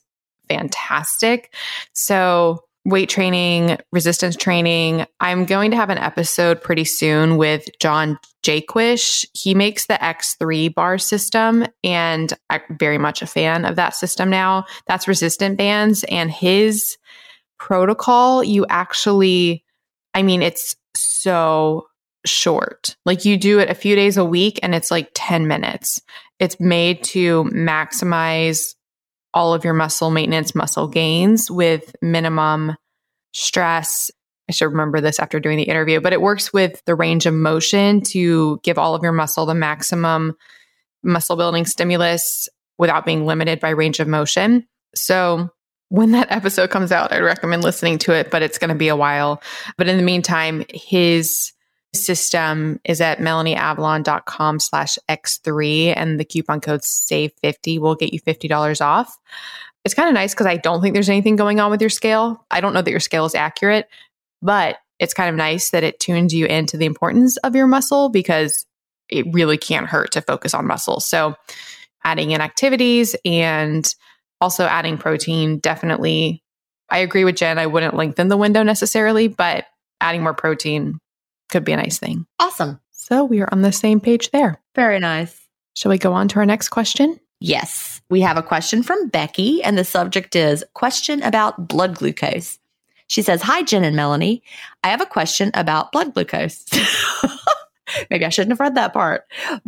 [0.50, 1.54] fantastic.
[1.94, 5.06] So weight training, resistance training.
[5.22, 9.26] I'm going to have an episode pretty soon with John Jaquish.
[9.34, 14.30] He makes the X3 bar system, and I'm very much a fan of that system
[14.30, 14.66] now.
[14.88, 16.98] That's resistant bands, and his
[17.64, 19.64] protocol, you actually,
[20.14, 21.88] I mean, it's so
[22.26, 22.98] short.
[23.06, 26.02] Like you do it a few days a week and it's like 10 minutes.
[26.40, 28.76] It's made to maximize
[29.34, 32.76] all of your muscle maintenance, muscle gains with minimum
[33.32, 34.12] stress.
[34.50, 37.34] I should remember this after doing the interview, but it works with the range of
[37.34, 40.34] motion to give all of your muscle the maximum
[41.02, 44.68] muscle building stimulus without being limited by range of motion.
[44.96, 45.50] So
[45.90, 48.88] when that episode comes out, I'd recommend listening to it, but it's going to be
[48.88, 49.42] a while.
[49.78, 51.54] But in the meantime, his
[51.94, 58.20] system is at melanieavalon.com slash x3 and the coupon code save 50 will get you
[58.20, 59.16] $50 off
[59.86, 62.44] it's kind of nice because i don't think there's anything going on with your scale
[62.50, 63.88] i don't know that your scale is accurate
[64.42, 68.10] but it's kind of nice that it tunes you into the importance of your muscle
[68.10, 68.66] because
[69.10, 71.00] it really can't hurt to focus on muscle.
[71.00, 71.36] So,
[72.06, 73.94] adding in activities and
[74.44, 76.44] also adding protein definitely.
[76.90, 77.58] I agree with Gin.
[77.58, 79.66] I wouldn't lengthen the window necessarily, but
[80.02, 81.00] adding more protein
[81.50, 82.26] could be a nice thing.
[82.40, 82.82] Awesome.
[82.92, 84.62] So we are on the same page there.
[84.76, 85.40] Very nice.
[85.76, 87.18] Shall we go on to our next question?
[87.40, 88.02] Yes.
[88.10, 92.60] We have a question from Becky, and the subject is question about blood glucose.
[93.08, 94.44] She says, Hi, Gin and Melanie.
[94.84, 96.66] I have a question about blood glucose.
[98.10, 99.26] Maybe I shouldn't have read that part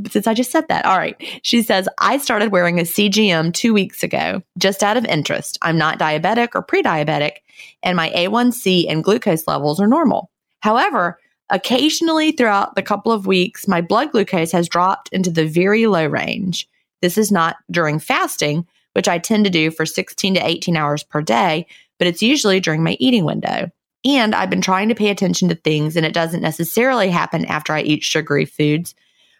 [0.10, 0.86] since I just said that.
[0.86, 1.16] All right.
[1.44, 5.58] She says, I started wearing a CGM two weeks ago just out of interest.
[5.62, 7.38] I'm not diabetic or pre diabetic,
[7.84, 10.30] and my A1C and glucose levels are normal.
[10.62, 15.88] However, occasionally throughout the couple of weeks, my blood glucose has dropped into the very
[15.88, 16.68] low range.
[17.02, 21.04] This is not during fasting, which I tend to do for 16 to 18 hours
[21.04, 21.68] per day,
[22.00, 23.70] but it's usually during my eating window.
[24.06, 27.74] And I've been trying to pay attention to things, and it doesn't necessarily happen after
[27.74, 28.94] I eat sugary foods,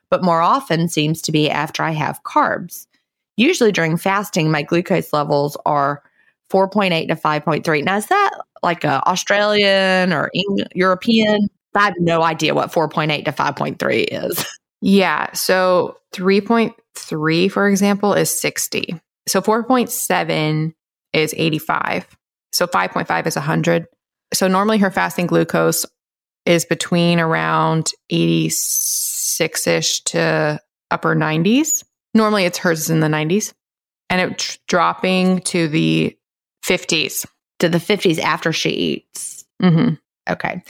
[0.10, 2.88] but more often seems to be after I have carbs.
[3.38, 6.02] Usually during fasting, my glucose levels are
[6.50, 7.84] 4.8 to 5.3.
[7.84, 8.32] Now, is that
[8.64, 11.48] like a Australian or Eng- European?
[11.76, 14.46] I have no idea what 4.8 to 5.3 is.
[14.82, 15.34] Yeah.
[15.34, 19.02] So 3.3, for example, is 60.
[19.28, 20.74] So 4.7
[21.12, 22.18] is 85.
[22.52, 23.88] So 5.5 is 100.
[24.34, 25.86] So normally her fasting glucose
[26.46, 30.60] is between around 86 ish to
[30.92, 31.84] upper 90s.
[32.14, 33.54] Normally it's hers is in the 90s
[34.10, 36.18] and it's dropping to the
[36.64, 37.26] 50s.
[37.60, 39.46] To the 50s after she eats.
[39.62, 39.96] Mm-hmm.
[40.30, 40.62] Okay.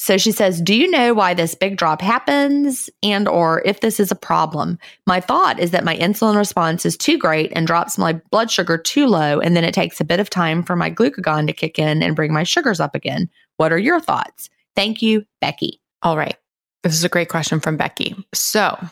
[0.00, 4.00] So she says, "Do you know why this big drop happens and or if this
[4.00, 4.78] is a problem?
[5.06, 8.78] My thought is that my insulin response is too great and drops my blood sugar
[8.78, 11.78] too low and then it takes a bit of time for my glucagon to kick
[11.78, 13.28] in and bring my sugars up again.
[13.58, 14.48] What are your thoughts?
[14.74, 16.36] Thank you, Becky." All right.
[16.82, 18.16] This is a great question from Becky.
[18.32, 18.82] So,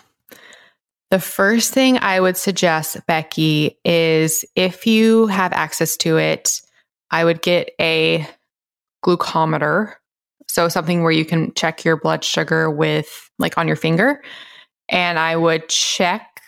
[1.11, 6.61] the first thing I would suggest, Becky, is if you have access to it,
[7.11, 8.29] I would get a
[9.03, 9.95] glucometer
[10.59, 14.21] so something where you can check your blood sugar with like on your finger.
[14.89, 16.43] And I would check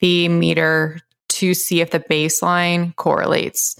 [0.00, 3.78] the meter to see if the baseline correlates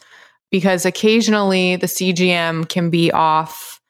[0.51, 3.81] because occasionally the CGM can be off,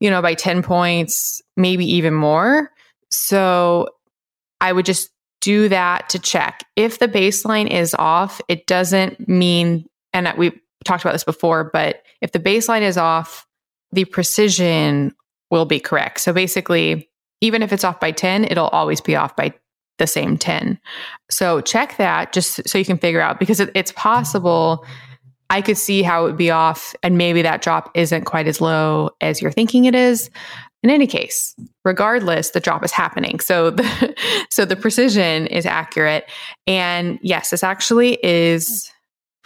[0.00, 2.72] you know, by 10 points, maybe even more.
[3.08, 3.90] So
[4.60, 6.64] I would just do that to check.
[6.74, 10.50] If the baseline is off, it doesn't mean, and we
[10.84, 13.46] talked about this before, but if the baseline is off,
[13.92, 15.14] the precision
[15.50, 16.20] will be correct.
[16.20, 17.08] So basically,
[17.40, 19.54] even if it's off by 10, it'll always be off by
[19.98, 20.78] the same 10.
[21.30, 24.84] So check that just so you can figure out because it, it's possible
[25.48, 28.60] I could see how it would be off and maybe that drop isn't quite as
[28.60, 30.28] low as you're thinking it is.
[30.82, 33.40] In any case, regardless, the drop is happening.
[33.40, 34.14] So the,
[34.50, 36.28] so the precision is accurate.
[36.66, 38.90] And yes, this actually is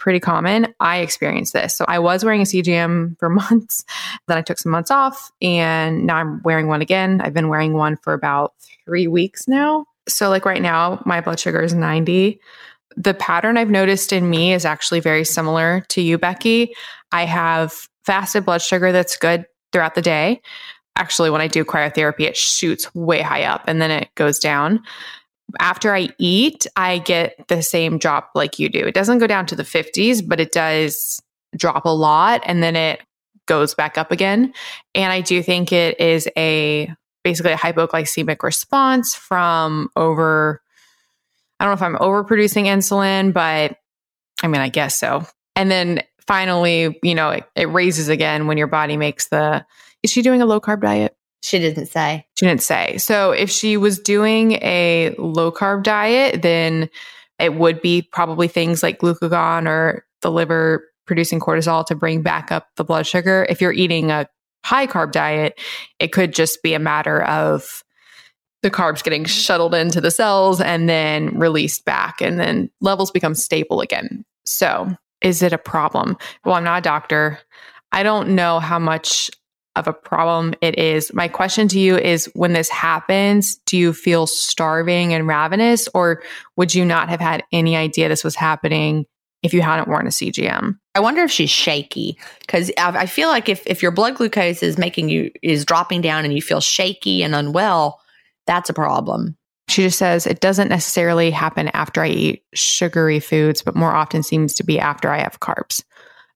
[0.01, 0.73] pretty common.
[0.79, 1.77] I experienced this.
[1.77, 3.85] So I was wearing a CGM for months.
[4.27, 7.21] Then I took some months off and now I'm wearing one again.
[7.21, 9.85] I've been wearing one for about three weeks now.
[10.07, 12.39] So, like right now, my blood sugar is 90.
[12.97, 16.73] The pattern I've noticed in me is actually very similar to you, Becky.
[17.11, 20.41] I have fasted blood sugar that's good throughout the day.
[20.95, 24.81] Actually, when I do cryotherapy, it shoots way high up and then it goes down
[25.59, 28.79] after I eat, I get the same drop like you do.
[28.79, 31.21] It doesn't go down to the 50s, but it does
[31.55, 33.01] drop a lot and then it
[33.45, 34.53] goes back up again.
[34.95, 40.61] And I do think it is a basically a hypoglycemic response from over
[41.59, 43.77] I don't know if I'm overproducing insulin, but
[44.41, 45.27] I mean, I guess so.
[45.55, 49.63] And then finally, you know, it, it raises again when your body makes the
[50.01, 51.15] is she doing a low carb diet?
[51.41, 52.25] She didn't say.
[52.37, 52.97] She didn't say.
[52.97, 56.89] So if she was doing a low carb diet, then
[57.39, 62.51] it would be probably things like glucagon or the liver producing cortisol to bring back
[62.51, 63.45] up the blood sugar.
[63.49, 64.27] If you're eating a
[64.63, 65.59] high carb diet,
[65.99, 67.83] it could just be a matter of
[68.61, 69.29] the carbs getting mm-hmm.
[69.29, 74.23] shuttled into the cells and then released back, and then levels become stable again.
[74.45, 76.17] So, is it a problem?
[76.45, 77.39] Well, I'm not a doctor.
[77.91, 79.29] I don't know how much
[79.75, 81.13] of a problem it is.
[81.13, 86.21] My question to you is when this happens, do you feel starving and ravenous, or
[86.57, 89.05] would you not have had any idea this was happening
[89.43, 90.77] if you hadn't worn a CGM?
[90.93, 94.77] I wonder if she's shaky because I feel like if, if your blood glucose is
[94.77, 98.01] making you, is dropping down and you feel shaky and unwell,
[98.45, 99.37] that's a problem.
[99.69, 104.21] She just says it doesn't necessarily happen after I eat sugary foods, but more often
[104.21, 105.81] seems to be after I have carbs.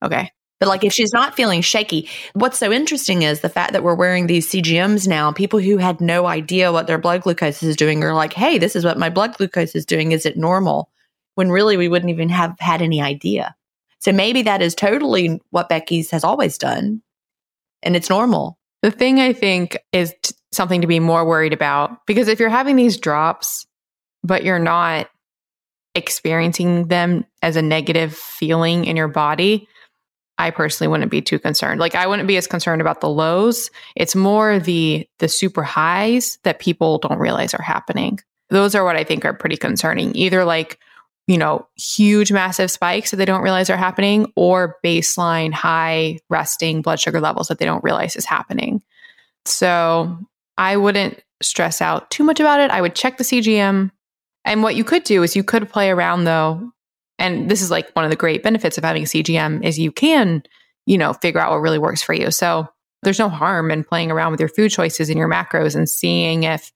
[0.02, 0.32] Okay
[0.66, 3.94] But like if she's not feeling shaky, what's so interesting is the fact that we're
[3.94, 5.32] wearing these CGMs now.
[5.32, 8.76] People who had no idea what their blood glucose is doing are like, hey, this
[8.76, 10.12] is what my blood glucose is doing.
[10.12, 10.90] Is it normal?
[11.36, 13.56] When really we wouldn't even have had any idea.
[14.00, 17.04] So maybe that is totally what Becky's has always done.
[17.84, 18.58] And it's normal.
[18.82, 22.50] The thing I think is t- something to be more worried about because if you're
[22.50, 23.68] having these drops,
[24.24, 25.12] but you're not
[25.94, 29.68] experiencing them as a negative feeling in your body,
[30.38, 31.80] I personally wouldn't be too concerned.
[31.80, 33.70] Like I wouldn't be as concerned about the lows.
[33.96, 38.20] It's more the the super highs that people don't realize are happening.
[38.50, 40.16] Those are what I think are pretty concerning.
[40.16, 40.80] Either like,
[41.28, 46.82] you know, huge massive spikes that they don't realize are happening or baseline high resting
[46.82, 48.84] blood sugar levels that they don't realize is happening.
[49.46, 50.18] So,
[50.58, 52.72] I wouldn't stress out too much about it.
[52.72, 53.92] I would check the CGM.
[54.46, 56.72] And what you could do is you could play around though
[57.18, 59.92] and this is like one of the great benefits of having a CGM is you
[59.92, 60.44] can,
[60.86, 62.32] you know, figure out what really works for you.
[62.32, 62.68] So
[63.04, 66.44] there's no harm in playing around with your food choices and your macros and seeing
[66.44, 66.72] if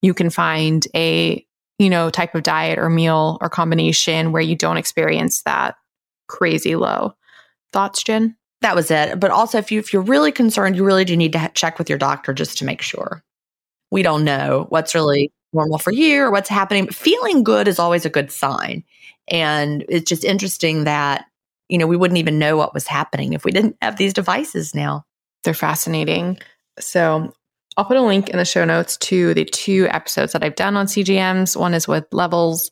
[0.00, 1.44] you can find a,
[1.78, 5.76] you know, type of diet or meal or combination where you don't experience that
[6.28, 7.14] crazy low.
[7.72, 8.36] Thoughts, Gin?
[8.62, 9.18] That was it.
[9.18, 11.78] But also if you if you're really concerned, you really do need to ha- check
[11.78, 13.22] with your doctor just to make sure.
[13.90, 16.86] We don't know what's really normal for you or what's happening.
[16.86, 18.84] But feeling good is always a good sign.
[19.28, 21.26] And it's just interesting that,
[21.68, 24.74] you know, we wouldn't even know what was happening if we didn't have these devices
[24.74, 25.04] now.
[25.44, 26.38] They're fascinating.
[26.78, 27.32] So
[27.76, 30.76] I'll put a link in the show notes to the two episodes that I've done
[30.76, 31.56] on CGMs.
[31.56, 32.70] One is with levels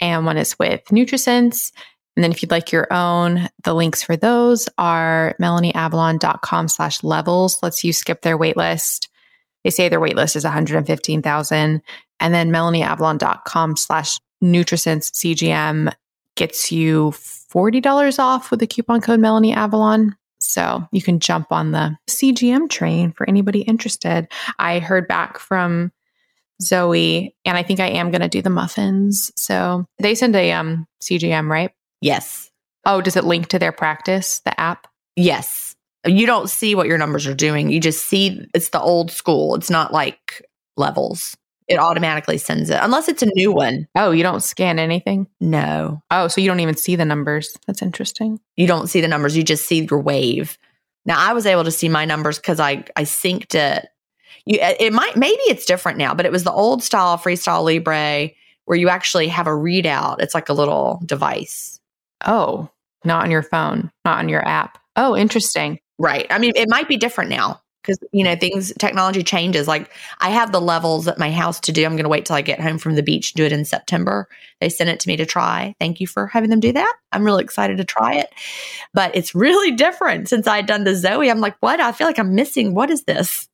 [0.00, 1.72] and one is with NutriSense.
[2.16, 7.62] And then if you'd like your own, the links for those are melanieavalon.com slash levels.
[7.62, 9.08] Lets you skip their waitlist.
[9.64, 11.82] They say their waitlist is 115,000.
[12.20, 15.92] And then melanieavalon.com slash NutriSense CGM
[16.36, 17.10] gets you
[17.52, 20.16] $40 off with the coupon code Melanie Avalon.
[20.40, 24.28] So you can jump on the CGM train for anybody interested.
[24.58, 25.90] I heard back from
[26.62, 29.32] Zoe, and I think I am going to do the muffins.
[29.36, 31.72] So they send a um, CGM, right?
[32.00, 32.50] Yes.
[32.84, 34.86] Oh, does it link to their practice, the app?
[35.16, 35.74] Yes.
[36.06, 37.70] You don't see what your numbers are doing.
[37.70, 39.56] You just see it's the old school.
[39.56, 40.44] It's not like
[40.76, 41.36] levels
[41.68, 43.86] it automatically sends it unless it's a new one.
[43.94, 45.26] Oh, you don't scan anything?
[45.40, 46.02] No.
[46.10, 47.56] Oh, so you don't even see the numbers.
[47.66, 48.40] That's interesting.
[48.56, 50.58] You don't see the numbers, you just see your wave.
[51.04, 53.88] Now, I was able to see my numbers cuz I I synced it.
[54.46, 58.30] You it might maybe it's different now, but it was the old style Freestyle Libre
[58.64, 60.20] where you actually have a readout.
[60.20, 61.80] It's like a little device.
[62.26, 62.68] Oh,
[63.04, 64.78] not on your phone, not on your app.
[64.96, 65.78] Oh, interesting.
[65.98, 66.26] Right.
[66.30, 69.66] I mean, it might be different now because you know things technology changes.
[69.66, 71.84] Like i have the levels at my house to do.
[71.84, 74.28] I'm going to wait till i get home from the beach do it in september.
[74.60, 75.74] They sent it to me to try.
[75.80, 76.94] Thank you for having them do that.
[77.12, 78.32] I'm really excited to try it.
[78.92, 81.30] But it's really different since i'd done the zoe.
[81.30, 81.80] I'm like what?
[81.80, 82.74] I feel like i'm missing.
[82.74, 83.48] What is this?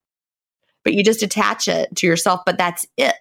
[0.83, 3.15] But you just attach it to yourself but that's it.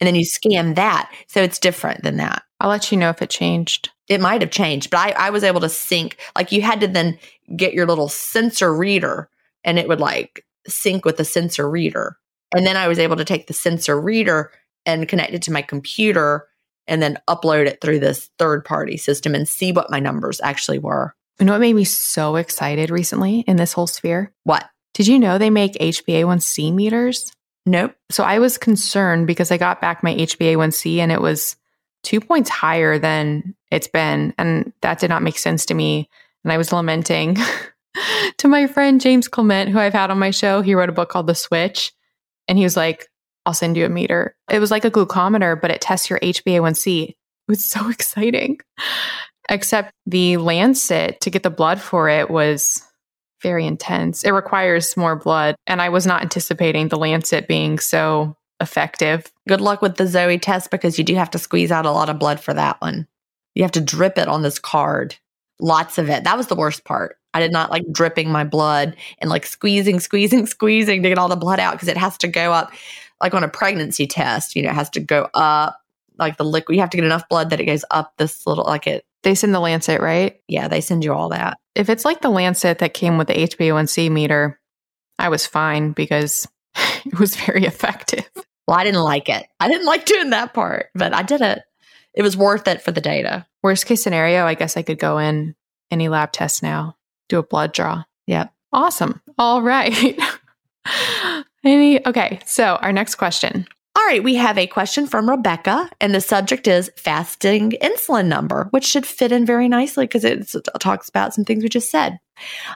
[0.00, 1.12] And then you scan that.
[1.26, 2.42] So it's different than that.
[2.58, 3.90] I'll let you know if it changed.
[4.08, 6.16] It might have changed but i, I was able to sync.
[6.36, 7.18] Like you had to then
[7.56, 9.28] get your little sensor reader
[9.64, 12.16] and it would like sync with the sensor reader.
[12.54, 14.52] And then I was able to take the sensor reader
[14.86, 16.48] and connect it to my computer
[16.86, 20.78] and then upload it through this third party system and see what my numbers actually
[20.78, 21.14] were.
[21.38, 24.32] You know what made me so excited recently in this whole sphere?
[24.44, 24.68] What?
[24.94, 27.32] Did you know they make HbA1c meters?
[27.64, 27.94] Nope.
[28.10, 31.56] So I was concerned because I got back my HbA1c and it was
[32.02, 34.34] two points higher than it's been.
[34.38, 36.08] And that did not make sense to me.
[36.44, 37.36] And I was lamenting
[38.38, 40.62] to my friend James Clement, who I've had on my show.
[40.62, 41.92] He wrote a book called The Switch,
[42.48, 43.08] and he was like,
[43.46, 44.36] I'll send you a meter.
[44.50, 47.08] It was like a glucometer, but it tests your HbA1c.
[47.10, 47.16] It
[47.48, 48.58] was so exciting.
[49.48, 52.82] Except the Lancet to get the blood for it was
[53.42, 54.22] very intense.
[54.22, 55.56] It requires more blood.
[55.66, 59.32] And I was not anticipating the Lancet being so effective.
[59.48, 62.10] Good luck with the Zoe test because you do have to squeeze out a lot
[62.10, 63.08] of blood for that one.
[63.54, 65.16] You have to drip it on this card.
[65.58, 66.24] Lots of it.
[66.24, 67.16] That was the worst part.
[67.32, 71.28] I did not like dripping my blood and like squeezing, squeezing, squeezing to get all
[71.28, 72.72] the blood out because it has to go up
[73.20, 75.80] like on a pregnancy test, you know, it has to go up
[76.18, 76.76] like the liquid.
[76.76, 79.04] You have to get enough blood that it goes up this little, like it.
[79.22, 80.40] They send the Lancet, right?
[80.48, 81.58] Yeah, they send you all that.
[81.74, 84.58] If it's like the Lancet that came with the HbA1c meter,
[85.18, 86.48] I was fine because
[87.04, 88.28] it was very effective.
[88.66, 89.46] Well, I didn't like it.
[89.58, 91.62] I didn't like doing that part, but I did it.
[92.14, 93.46] It was worth it for the data.
[93.62, 95.54] Worst case scenario, I guess I could go in
[95.90, 96.96] any lab test now
[97.30, 98.04] do a blood draw.
[98.26, 98.52] Yep.
[98.72, 99.20] Awesome.
[99.38, 100.18] All right.
[101.64, 103.66] Any okay, so our next question.
[103.96, 108.68] All right, we have a question from Rebecca, and the subject is fasting insulin number,
[108.70, 112.18] which should fit in very nicely because it talks about some things we just said.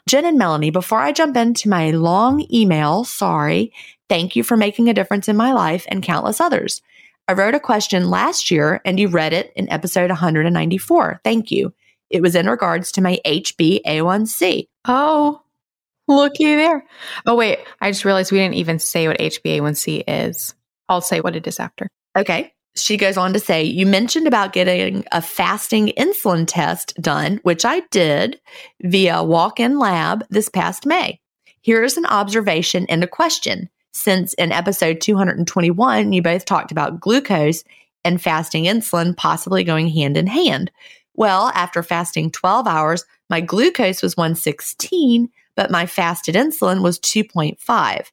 [0.09, 3.73] Gin and Melanie, before I jump into my long email, sorry,
[4.09, 6.83] thank you for making a difference in my life and countless others.
[7.27, 11.21] I wrote a question last year and you read it in episode 194.
[11.25, 11.73] Thank you.
[12.15, 14.69] It was in regards to my HbA1c.
[14.85, 15.43] Oh,
[16.07, 16.85] looky there.
[17.27, 17.59] Oh, wait.
[17.81, 20.55] I just realized we didn't even say what HbA1c is.
[20.89, 21.89] I'll say what it is after.
[22.17, 22.55] Okay.
[22.77, 27.65] She goes on to say, You mentioned about getting a fasting insulin test done, which
[27.65, 28.41] I did
[28.81, 31.19] via walk in lab this past May.
[31.63, 33.69] Here's an observation and a question.
[33.93, 37.65] Since in episode 221, you both talked about glucose
[38.05, 40.71] and fasting insulin possibly going hand in hand.
[41.15, 48.07] Well, after fasting 12 hours, my glucose was 116, but my fasted insulin was 2.5.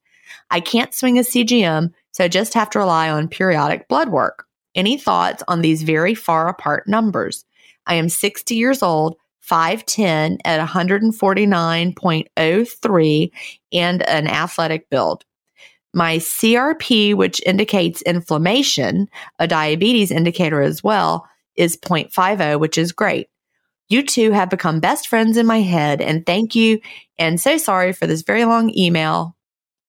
[0.49, 4.45] I can't swing a CGM, so I just have to rely on periodic blood work.
[4.75, 7.45] Any thoughts on these very far apart numbers?
[7.87, 9.15] I am 60 years old,
[9.49, 13.31] 5'10 at 149.03
[13.73, 15.25] and an athletic build.
[15.93, 21.27] My CRP, which indicates inflammation, a diabetes indicator as well,
[21.61, 23.29] is 0.50, which is great.
[23.89, 26.79] You two have become best friends in my head, and thank you.
[27.19, 29.35] And so sorry for this very long email.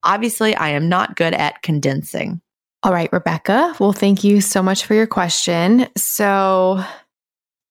[0.02, 2.40] Obviously, I am not good at condensing.
[2.82, 3.76] All right, Rebecca.
[3.78, 5.86] Well, thank you so much for your question.
[5.96, 6.82] So,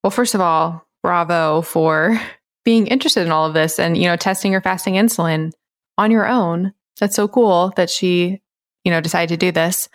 [0.04, 2.20] well, first of all, bravo for
[2.64, 5.52] being interested in all of this and, you know, testing your fasting insulin
[5.98, 6.74] on your own.
[7.00, 8.42] That's so cool that she,
[8.86, 9.90] you know, decided to do this.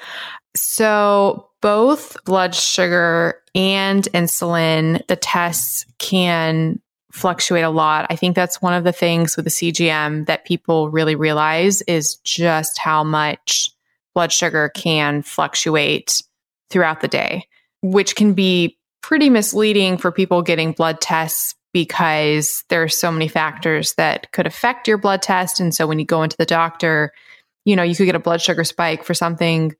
[0.54, 6.80] So, both blood sugar and insulin, the tests can
[7.12, 8.06] fluctuate a lot.
[8.10, 12.16] I think that's one of the things with the CGM that people really realize is
[12.16, 13.70] just how much
[14.14, 16.22] blood sugar can fluctuate
[16.68, 17.46] throughout the day,
[17.82, 23.28] which can be pretty misleading for people getting blood tests because there are so many
[23.28, 27.12] factors that could affect your blood test and so when you go into the doctor,
[27.64, 29.74] you know, you could get a blood sugar spike for something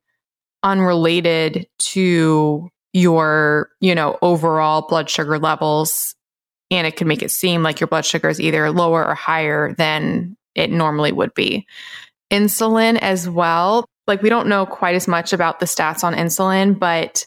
[0.63, 6.15] unrelated to your, you know, overall blood sugar levels
[6.69, 9.73] and it can make it seem like your blood sugar is either lower or higher
[9.75, 11.65] than it normally would be.
[12.31, 13.85] Insulin as well.
[14.05, 17.25] Like we don't know quite as much about the stats on insulin, but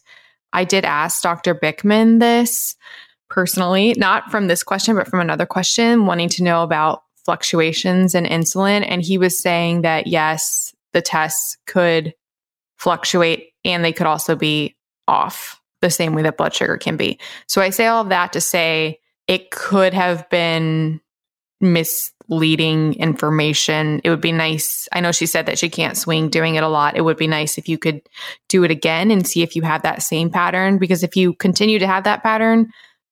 [0.53, 1.55] I did ask Dr.
[1.55, 2.76] Bikman this
[3.28, 8.24] personally, not from this question, but from another question, wanting to know about fluctuations in
[8.24, 8.85] insulin.
[8.87, 12.14] And he was saying that yes, the tests could
[12.81, 14.74] fluctuate and they could also be
[15.07, 17.20] off the same way that blood sugar can be.
[17.47, 21.01] So I say all of that to say it could have been
[21.61, 24.01] misleading information.
[24.03, 24.89] It would be nice.
[24.93, 26.97] I know she said that she can't swing doing it a lot.
[26.97, 28.01] It would be nice if you could
[28.49, 30.78] do it again and see if you have that same pattern.
[30.78, 32.70] Because if you continue to have that pattern,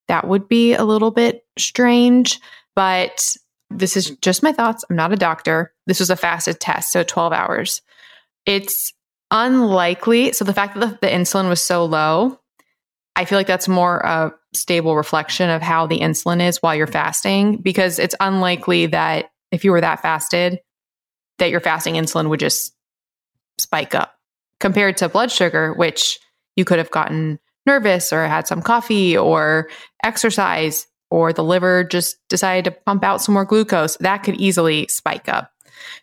[0.09, 2.41] that would be a little bit strange.
[2.75, 3.37] But
[3.71, 4.83] this is just my thoughts.
[4.89, 5.75] I'm not a doctor.
[5.87, 7.83] This was a fasted test, so 12 hours.
[8.47, 8.95] It's
[9.31, 10.33] unlikely.
[10.33, 12.39] So the fact that the, the insulin was so low,
[13.17, 16.87] I feel like that's more a stable reflection of how the insulin is while you're
[16.87, 20.61] fasting because it's unlikely that if you were that fasted,
[21.39, 22.75] that your fasting insulin would just
[23.59, 24.15] spike up
[24.61, 26.19] compared to blood sugar, which
[26.57, 29.69] you could have gotten nervous or had some coffee or
[30.03, 33.97] exercise or the liver just decided to pump out some more glucose.
[33.99, 35.53] That could easily spike up.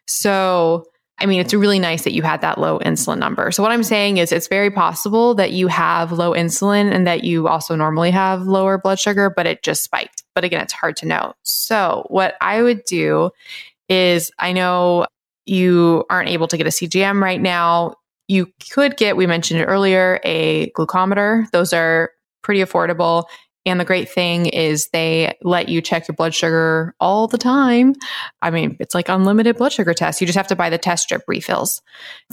[0.07, 0.86] So
[1.18, 3.49] I mean, it's really nice that you had that low insulin number.
[3.51, 7.24] So, what I'm saying is, it's very possible that you have low insulin and that
[7.24, 10.24] you also normally have lower blood sugar, but it just spiked.
[10.34, 11.34] But again, it's hard to know.
[11.43, 13.32] So, what I would do
[13.88, 15.05] is, I know
[15.45, 17.95] you aren't able to get a CGM right now.
[18.28, 21.49] You could get, we mentioned it earlier, a glucometer.
[21.51, 22.09] Those are
[22.41, 23.26] pretty affordable.
[23.66, 27.95] And the great thing is they let you check your blood sugar all the time.
[28.41, 30.22] I mean, it's like unlimited blood sugar tests.
[30.22, 31.82] You just have to buy the test strip refills.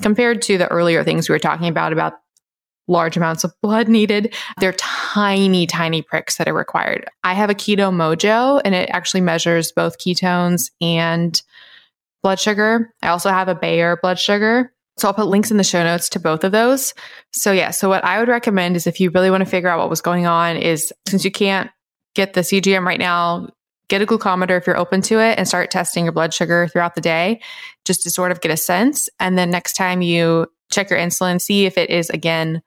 [0.02, 2.14] Compared to the earlier things we were talking about, about
[2.88, 7.08] large amounts of blood needed, they're tiny, tiny pricks that are required.
[7.24, 11.40] I have a Keto Mojo and it actually measures both ketones and
[12.22, 12.92] blood sugar.
[13.02, 16.08] I also have a Bayer blood sugar so I'll put links in the show notes
[16.10, 16.94] to both of those.
[17.32, 19.78] So yeah, so what I would recommend is if you really want to figure out
[19.78, 21.70] what was going on is since you can't
[22.14, 23.48] get the CGM right now,
[23.88, 26.94] get a glucometer if you're open to it and start testing your blood sugar throughout
[26.94, 27.40] the day
[27.84, 29.08] just to sort of get a sense.
[29.18, 32.62] And then next time you check your insulin, see if it is again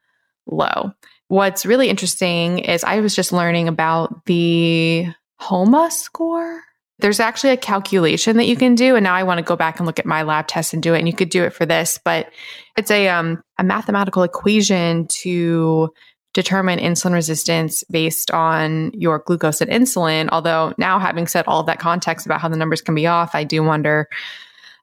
[0.45, 0.91] low.
[1.28, 5.07] What's really interesting is I was just learning about the
[5.39, 6.61] HOMA score.
[7.00, 8.96] There's actually a calculation that you can do.
[8.96, 10.93] And now I want to go back and look at my lab test and do
[10.93, 11.00] it.
[11.00, 12.30] And you could do it for this, but
[12.78, 15.89] it's a, um, a mathematical equation to
[16.34, 20.30] determine insulin resistance based on your glucose and insulin.
[20.32, 23.36] Although now having said all of that context about how the numbers can be off,
[23.36, 24.08] I do wonder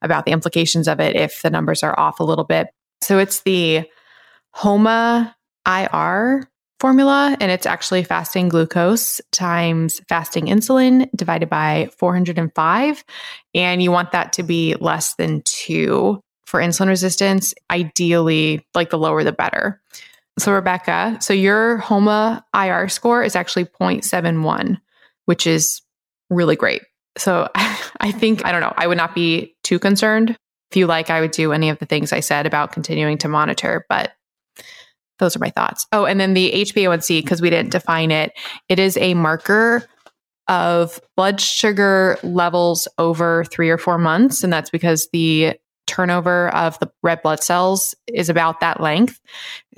[0.01, 2.69] about the implications of it if the numbers are off a little bit.
[3.03, 3.85] So it's the
[4.53, 5.35] HOMA
[5.67, 6.49] IR
[6.83, 13.05] formula, and it's actually fasting glucose times fasting insulin divided by 405.
[13.55, 17.55] And you want that to be less than two for insulin resistance.
[17.71, 19.81] Ideally, like the lower the better.
[20.41, 24.81] So, Rebecca, so your HOMA IR score is actually 0.71,
[25.27, 25.83] which is
[26.31, 26.83] really great.
[27.17, 30.37] So, I think, I don't know, I would not be too concerned.
[30.73, 33.29] If you like, I would do any of the things I said about continuing to
[33.29, 34.15] monitor, but
[35.23, 35.87] those are my thoughts.
[35.93, 38.33] Oh, and then the HbA1c, because we didn't define it,
[38.69, 39.87] it is a marker
[40.49, 44.43] of blood sugar levels over three or four months.
[44.43, 45.55] And that's because the
[45.87, 49.21] turnover of the red blood cells is about that length.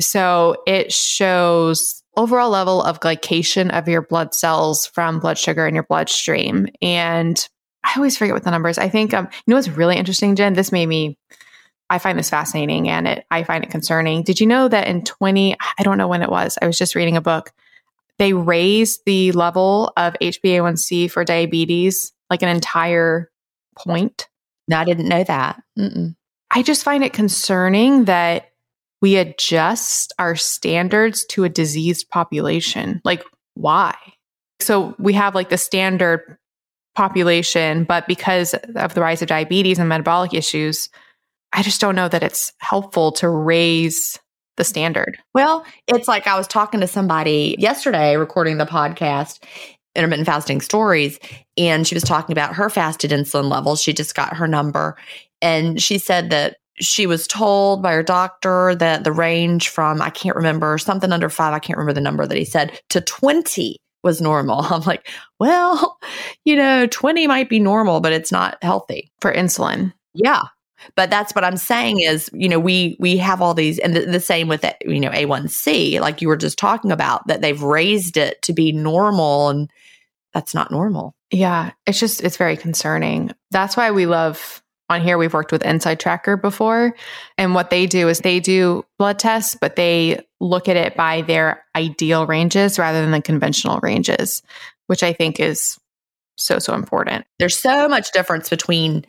[0.01, 5.75] So it shows overall level of glycation of your blood cells from blood sugar in
[5.75, 6.69] your bloodstream.
[6.81, 7.47] And
[7.85, 8.79] I always forget what the number is.
[8.79, 10.55] I think, um, you know what's really interesting, Gin?
[10.55, 11.19] This made me
[11.91, 14.23] I find this fascinating and it, I find it concerning.
[14.23, 16.95] Did you know that in 20, I don't know when it was, I was just
[16.95, 17.53] reading a book,
[18.19, 23.31] they raised the level of HbA1c for diabetes like an entire
[23.77, 24.29] point?
[24.69, 25.63] No, I didn't know that.
[25.79, 26.15] Mm-mm.
[26.51, 28.51] I just find it concerning that
[29.03, 33.03] we adjust our standards to a diseased population.
[33.05, 33.25] Like,
[33.55, 33.95] why?
[34.61, 36.39] So we have like the standard
[36.95, 40.89] population, but because of the rise of diabetes and metabolic issues,
[41.55, 44.19] I just don't know that it's helpful to raise
[44.57, 45.17] the standard.
[45.35, 49.43] Well, it's like I was talking to somebody yesterday recording the podcast,
[49.95, 51.19] Intermittent Fasting Stories,
[51.57, 53.81] and she was talking about her fasted insulin levels.
[53.81, 54.97] She just got her number.
[55.41, 60.11] And she said that she was told by her doctor that the range from, I
[60.11, 63.77] can't remember, something under five, I can't remember the number that he said, to 20
[64.03, 64.61] was normal.
[64.71, 65.99] I'm like, well,
[66.45, 69.93] you know, 20 might be normal, but it's not healthy for insulin.
[70.15, 70.43] Yeah
[70.97, 74.01] but that's what i'm saying is you know we we have all these and the,
[74.01, 78.17] the, same with you know a1c like you were just talking about that they've raised
[78.17, 79.71] it to be normal and
[80.33, 81.15] that's not normal.
[81.31, 83.31] Yeah it's just it's very concerning.
[83.51, 86.95] That's why we love on here we've worked with Inside Tracker before
[87.39, 91.23] and what they do is they do blood tests but they look at it by
[91.23, 94.43] their ideal ranges rather than the conventional ranges
[94.89, 95.79] which i think is
[96.37, 97.27] so so important.
[97.39, 99.05] There's so much difference between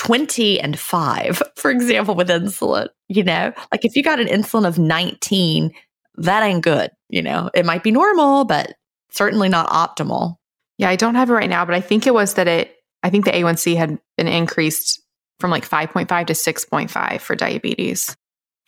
[0.00, 3.52] 20 and 5, for example, with insulin, you know?
[3.70, 5.74] Like if you got an insulin of 19,
[6.14, 7.50] that ain't good, you know?
[7.52, 8.72] It might be normal, but
[9.10, 10.36] certainly not optimal.
[10.78, 13.10] Yeah, I don't have it right now, but I think it was that it I
[13.10, 15.02] think the A1C had been increased
[15.38, 18.16] from like 5.5 to 6.5 for diabetes.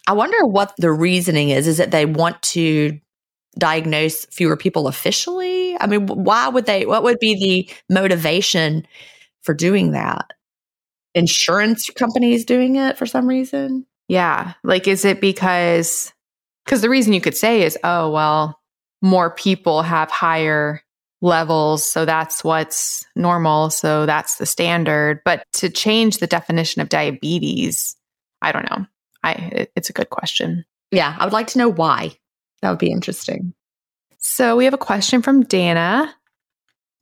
[0.06, 1.66] I wonder what the reasoning is.
[1.66, 3.00] Is it they want to
[3.58, 5.78] diagnose fewer people officially?
[5.80, 8.86] I mean, why would they what would be the motivation
[9.40, 10.30] for doing that?
[11.14, 13.86] Insurance companies doing it for some reason?
[14.08, 14.54] Yeah.
[14.64, 16.12] Like, is it because,
[16.64, 18.58] because the reason you could say is, oh, well,
[19.00, 20.82] more people have higher
[21.20, 21.90] levels.
[21.90, 23.70] So that's what's normal.
[23.70, 25.20] So that's the standard.
[25.24, 27.96] But to change the definition of diabetes,
[28.42, 28.86] I don't know.
[29.22, 30.64] I, it's a good question.
[30.90, 31.16] Yeah.
[31.18, 32.16] I would like to know why.
[32.60, 33.54] That would be interesting.
[34.18, 36.14] So we have a question from Dana.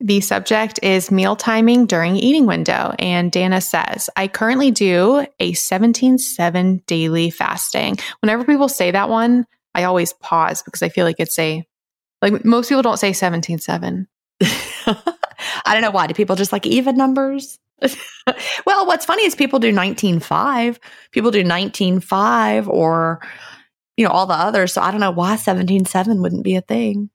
[0.01, 2.95] The subject is meal timing during eating window.
[2.97, 7.97] And Dana says, I currently do a 17 7 daily fasting.
[8.19, 9.45] Whenever people say that one,
[9.75, 11.63] I always pause because I feel like it's a,
[12.19, 14.07] like most people don't say 17 7.
[14.41, 14.95] I
[15.67, 16.07] don't know why.
[16.07, 17.59] Do people just like even numbers?
[18.65, 20.79] well, what's funny is people do 19.5.
[21.11, 23.21] People do 19.5 or,
[23.97, 24.73] you know, all the others.
[24.73, 27.10] So I don't know why 17.7 wouldn't be a thing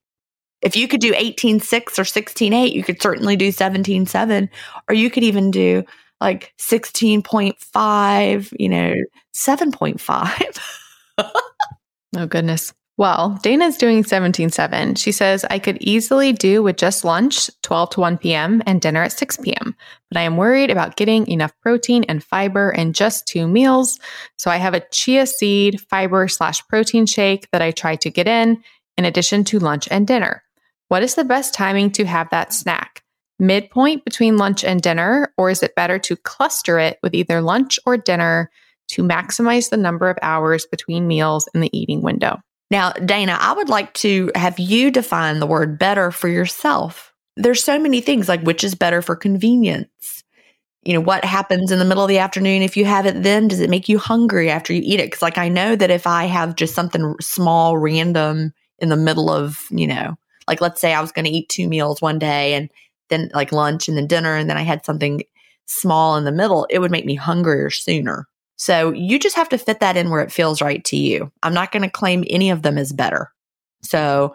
[0.63, 1.63] if you could do 18.6
[1.99, 4.49] or 16.8, you could certainly do 17.7,
[4.89, 5.85] or you could even do
[6.21, 8.95] like 16.5, you know,
[9.35, 10.59] 7.5.
[12.17, 12.73] oh, goodness.
[12.99, 14.97] Well, Dana's doing 17.7.
[14.97, 19.03] She says, I could easily do with just lunch, 12 to 1 p.m., and dinner
[19.03, 19.77] at 6 p.m.,
[20.11, 24.01] but I am worried about getting enough protein and fiber in just two meals.
[24.39, 28.27] So I have a chia seed fiber slash protein shake that I try to get
[28.27, 28.63] in,
[28.97, 30.43] in addition to lunch and dinner.
[30.89, 33.03] What is the best timing to have that snack?
[33.39, 37.79] Midpoint between lunch and dinner, or is it better to cluster it with either lunch
[37.85, 38.51] or dinner
[38.89, 42.41] to maximize the number of hours between meals in the eating window?
[42.71, 47.13] Now, Dana, I would like to have you define the word better for yourself.
[47.37, 50.23] there's so many things like which is better for convenience.
[50.85, 53.49] You know, what happens in the middle of the afternoon if you have it then?
[53.49, 55.09] Does it make you hungry after you eat it?
[55.09, 59.29] Because, like, I know that if I have just something small, random in the middle
[59.29, 60.17] of, you know,
[60.49, 62.71] like let's say I was going to eat two meals one day and
[63.09, 65.23] then like lunch and then dinner, and then I had something
[65.67, 68.27] small in the middle, it would make me hungrier sooner.
[68.57, 71.31] So you just have to fit that in where it feels right to you.
[71.43, 73.31] I'm not going to claim any of them is better.
[73.83, 74.35] So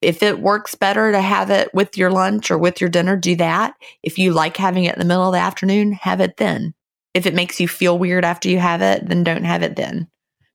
[0.00, 3.36] if it works better to have it with your lunch or with your dinner, do
[3.36, 3.74] that.
[4.02, 6.74] If you like having it in the middle of the afternoon, have it then.
[7.14, 10.08] If it makes you feel weird after you have it, then don't have it then.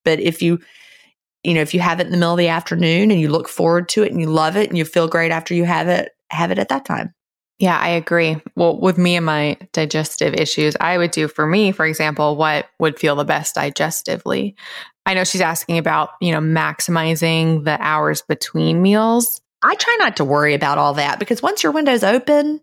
[0.04, 0.60] But if you,
[1.46, 3.48] you know, if you have it in the middle of the afternoon and you look
[3.48, 6.12] forward to it and you love it and you feel great after you have it,
[6.32, 7.14] have it at that time.
[7.60, 8.42] Yeah, I agree.
[8.56, 12.68] Well, with me and my digestive issues, I would do for me, for example, what
[12.80, 14.56] would feel the best digestively.
[15.06, 19.40] I know she's asking about, you know, maximizing the hours between meals.
[19.64, 22.60] I try not to worry about all that because once your window's open,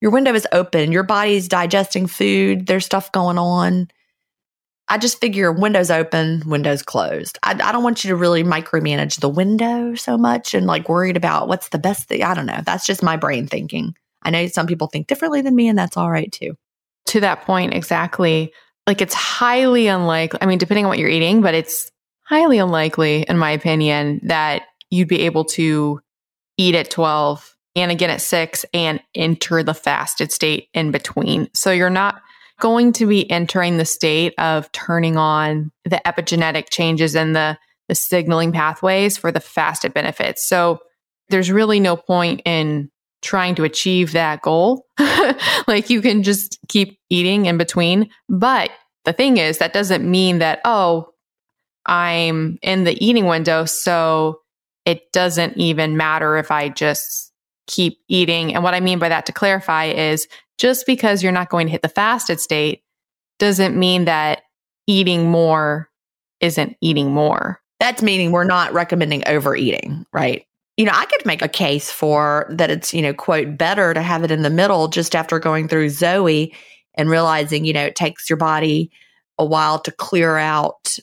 [0.00, 3.88] your window is open, your body's digesting food, there's stuff going on.
[4.88, 7.38] I just figure windows open, windows closed.
[7.42, 11.16] I, I, don't want you to really micromanage the window so much and like worried
[11.16, 12.22] about what's the best thing.
[12.22, 12.60] I don't know.
[12.64, 13.94] That's just my brain thinking.
[14.22, 16.54] I know some people think differently than me, and that's all right too.
[17.06, 18.52] To that point, exactly.
[18.86, 21.90] Like it's highly unlikely, I mean, depending on what you're eating, but it's
[22.24, 26.00] highly unlikely, in my opinion, that you'd be able to
[26.56, 31.48] eat at 12 and again at six and enter the fasted state in between.
[31.54, 32.20] So you're not
[32.60, 37.94] going to be entering the state of turning on the epigenetic changes and the, the
[37.94, 40.44] signaling pathways for the fasted benefits.
[40.44, 40.80] So
[41.28, 42.90] there's really no point in
[43.22, 44.86] trying to achieve that goal.
[45.66, 48.10] like you can just keep eating in between.
[48.28, 48.70] But
[49.04, 51.10] the thing is, that doesn't mean that, oh,
[51.86, 53.64] I'm in the eating window.
[53.64, 54.40] So
[54.84, 57.32] it doesn't even matter if I just
[57.66, 58.54] keep eating.
[58.54, 60.26] And what I mean by that to clarify is
[60.58, 62.82] just because you're not going to hit the fasted state
[63.38, 64.42] doesn't mean that
[64.86, 65.88] eating more
[66.40, 67.60] isn't eating more.
[67.80, 70.44] That's meaning we're not recommending overeating, right?
[70.78, 74.00] you know, I could make a case for that it's, you know, quote, better to
[74.00, 76.54] have it in the middle just after going through Zoe
[76.94, 78.92] and realizing, you know, it takes your body
[79.38, 80.96] a while to clear out,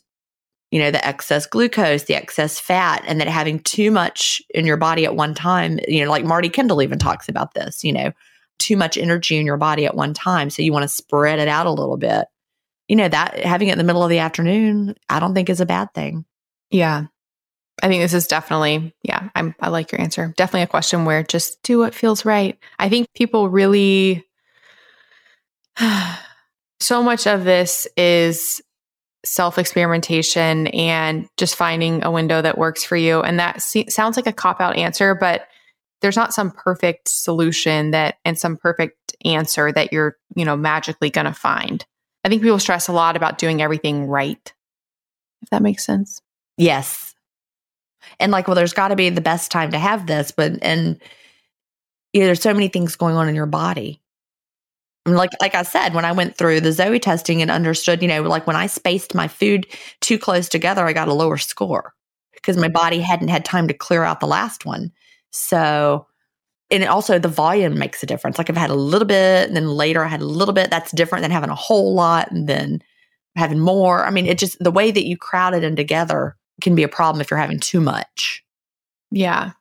[0.72, 4.78] you know, the excess glucose, the excess fat, and that having too much in your
[4.78, 8.14] body at one time, you know, like Marty Kendall even talks about this, you know,
[8.60, 10.50] too much energy in your body at one time.
[10.50, 12.26] So you want to spread it out a little bit.
[12.88, 15.62] You know, that having it in the middle of the afternoon, I don't think is
[15.62, 16.26] a bad thing.
[16.70, 17.06] Yeah.
[17.84, 20.34] I think this is definitely, yeah, I'm, I like your answer.
[20.38, 22.58] Definitely a question where just do what feels right.
[22.80, 24.26] I think people really,
[26.80, 28.62] so much of this is
[29.26, 33.22] self experimentation and just finding a window that works for you.
[33.22, 35.48] And that se- sounds like a cop out answer, but
[36.02, 41.10] there's not some perfect solution that and some perfect answer that you're, you know, magically
[41.10, 41.86] going to find.
[42.24, 44.54] I think people stress a lot about doing everything right.
[45.42, 46.22] If that makes sense.
[46.58, 47.14] Yes,
[48.20, 51.02] and like well there's got to be the best time to have this but and
[52.14, 54.02] you know, there's so many things going on in your body
[55.06, 58.08] mean, like like I said, when I went through the Zoe testing and understood, you
[58.08, 59.68] know, like when I spaced my food
[60.02, 61.94] too close together, I got a lower score
[62.34, 64.92] because my body hadn't had time to clear out the last one.
[65.36, 66.08] So,
[66.72, 68.38] and also the volume makes a difference.
[68.38, 70.70] Like I've had a little bit, and then later I had a little bit.
[70.70, 72.82] That's different than having a whole lot and then
[73.36, 74.06] having more.
[74.06, 76.88] I mean, it just the way that you crowd it in together can be a
[76.88, 78.44] problem if you're having too much.
[79.12, 79.52] Yeah.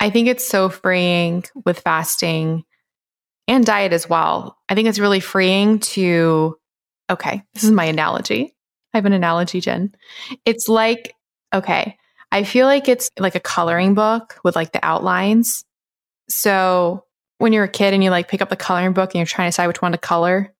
[0.00, 2.64] I think it's so freeing with fasting
[3.48, 4.56] and diet as well.
[4.68, 6.56] I think it's really freeing to,
[7.10, 8.54] okay, this is my analogy.
[8.94, 9.94] I have an analogy, Gin.
[10.44, 11.14] It's like,
[11.52, 11.96] okay,
[12.30, 15.64] I feel like it's like a coloring book with like the outlines.
[16.28, 17.04] So
[17.38, 19.46] when you're a kid and you like pick up the coloring book and you're trying
[19.46, 20.52] to decide which one to color,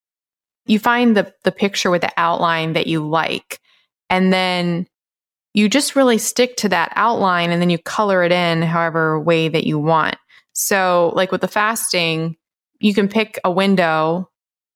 [0.65, 3.59] you find the the picture with the outline that you like.
[4.09, 4.87] And then
[5.53, 9.49] you just really stick to that outline and then you color it in however way
[9.49, 10.15] that you want.
[10.53, 12.35] So, like with the fasting,
[12.79, 14.29] you can pick a window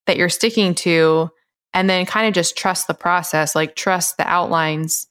[0.06, 1.30] that you're sticking to
[1.74, 5.08] and then kind of just trust the process, like trust the outlines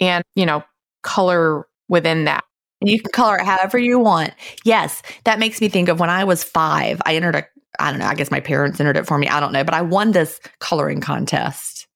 [0.00, 0.64] and, you know,
[1.06, 2.44] color within that.
[2.82, 4.34] And you can color it however you want.
[4.64, 7.00] Yes, that makes me think of when I was five.
[7.06, 7.44] I entered a,
[7.78, 9.28] I don't know, I guess my parents entered it for me.
[9.28, 11.86] I don't know, but I won this coloring contest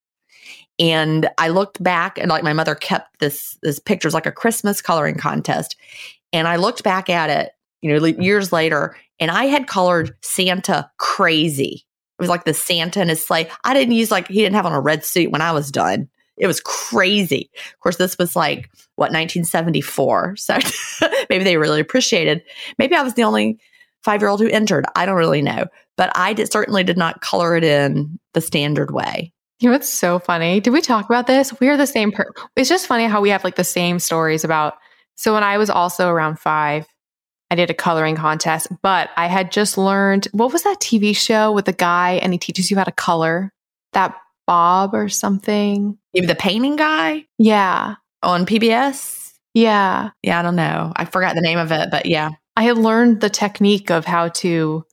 [0.81, 4.81] and I looked back and like my mother kept this this pictures like a Christmas
[4.81, 5.77] coloring contest.
[6.33, 7.53] And I looked back at it,
[7.83, 11.85] you know, years later, and I had colored Santa crazy.
[12.19, 13.51] It was like the Santa in his sleigh.
[13.63, 16.09] I didn't use like he didn't have on a red suit when I was done.
[16.41, 17.51] It was crazy.
[17.73, 20.37] Of course, this was like what 1974.
[20.39, 20.59] So
[21.29, 22.43] maybe they really appreciated.
[22.79, 23.59] Maybe I was the only
[24.03, 24.87] five year old who entered.
[24.97, 25.67] I don't really know,
[25.97, 29.33] but I did, certainly did not color it in the standard way.
[29.61, 30.61] You know, it's so funny.
[30.61, 31.59] Did we talk about this?
[31.61, 32.13] We are the same.
[32.13, 34.75] Per- it's just funny how we have like the same stories about.
[35.17, 36.87] So when I was also around five,
[37.51, 41.53] I did a coloring contest, but I had just learned what was that TV show
[41.53, 43.53] with the guy and he teaches you how to color
[43.93, 44.17] that
[44.47, 45.99] Bob or something.
[46.15, 47.95] Maybe the painting guy Yeah.
[48.23, 49.33] on PBS.
[49.55, 50.11] Yeah.
[50.23, 50.93] Yeah, I don't know.
[50.97, 52.31] I forgot the name of it, but yeah.
[52.57, 54.85] I had learned the technique of how to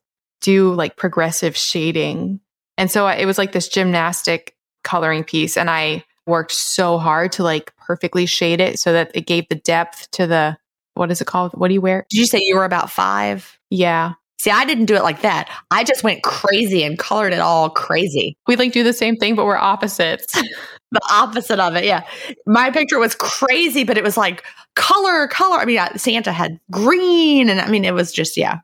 [0.41, 2.39] do like progressive shading.
[2.77, 5.57] And so it was like this gymnastic coloring piece.
[5.57, 9.55] And I worked so hard to like perfectly shade it so that it gave the
[9.55, 10.57] depth to the,
[10.93, 11.53] what is it called?
[11.53, 12.05] What do you wear?
[12.09, 13.57] Did you say you were about five?
[13.69, 14.13] Yeah.
[14.39, 15.49] See, I didn't do it like that.
[15.71, 18.37] I just went crazy and colored it all crazy.
[18.45, 20.33] We like do the same thing, but we're opposites.
[20.91, 21.83] The opposite of it.
[21.83, 22.07] Yeah.
[22.45, 24.45] My picture was crazy, but it was like
[24.77, 25.57] color, color.
[25.57, 27.49] I mean, uh, Santa had green.
[27.49, 28.59] And I mean, it was just, yeah.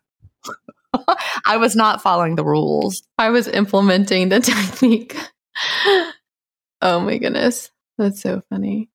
[1.46, 3.04] I was not following the rules.
[3.18, 5.18] I was implementing the technique.
[6.82, 7.72] oh my goodness.
[7.98, 8.90] That's so funny.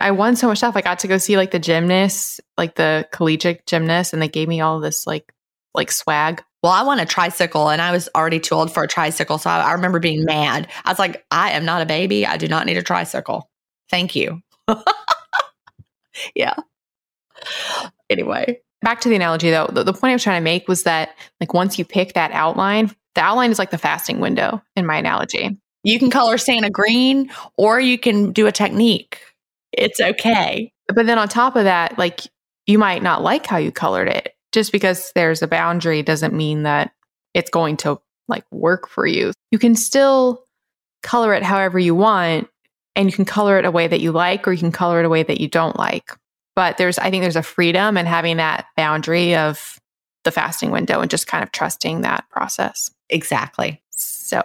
[0.00, 0.74] I won so much stuff.
[0.74, 4.48] I got to go see like the gymnasts, like the collegiate gymnasts, and they gave
[4.48, 5.32] me all this like
[5.74, 6.42] like swag.
[6.62, 9.38] Well, I want a tricycle and I was already too old for a tricycle.
[9.38, 10.68] So I, I remember being mad.
[10.84, 12.24] I was like, I am not a baby.
[12.26, 13.50] I do not need a tricycle.
[13.90, 14.40] Thank you.
[16.34, 16.54] yeah.
[18.08, 20.82] Anyway, Back to the analogy though, the, the point I was trying to make was
[20.82, 24.86] that like once you pick that outline, the outline is like the fasting window in
[24.86, 25.56] my analogy.
[25.84, 29.20] you can color Santa green or you can do a technique.
[29.72, 30.72] It's okay.
[30.88, 32.22] But then on top of that, like
[32.66, 34.34] you might not like how you colored it.
[34.52, 36.92] Just because there's a boundary doesn't mean that
[37.34, 39.32] it's going to like work for you.
[39.50, 40.44] You can still
[41.02, 42.48] color it however you want
[42.94, 45.06] and you can color it a way that you like or you can color it
[45.06, 46.10] a way that you don't like.
[46.54, 49.78] But there's I think there's a freedom in having that boundary of
[50.24, 52.90] the fasting window and just kind of trusting that process.
[53.08, 53.82] Exactly.
[53.90, 54.42] So,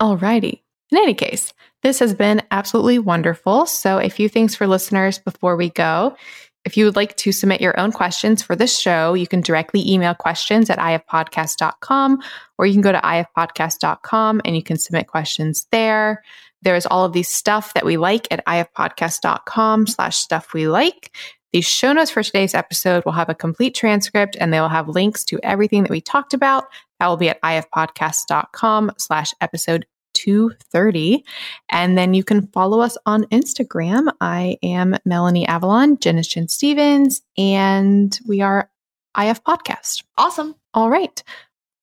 [0.00, 0.62] alrighty.
[0.90, 3.66] In any case, this has been absolutely wonderful.
[3.66, 6.16] So, a few things for listeners before we go.
[6.64, 9.88] If you would like to submit your own questions for this show, you can directly
[9.90, 12.18] email questions at ifpodcast.com
[12.58, 16.22] or you can go to ifpodcast.com and you can submit questions there.
[16.62, 21.16] There's all of these stuff that we like at ifpodcast.com slash stuff we like.
[21.52, 24.88] The show notes for today's episode will have a complete transcript and they will have
[24.88, 26.64] links to everything that we talked about.
[27.00, 29.86] That will be at ifpodcast.com slash episode
[30.20, 31.24] 230.
[31.70, 34.12] And then you can follow us on Instagram.
[34.20, 38.70] I am Melanie Avalon, Gin is Gin Stephens, and we are
[39.18, 40.04] IF Podcast.
[40.18, 40.54] Awesome.
[40.74, 41.22] All right.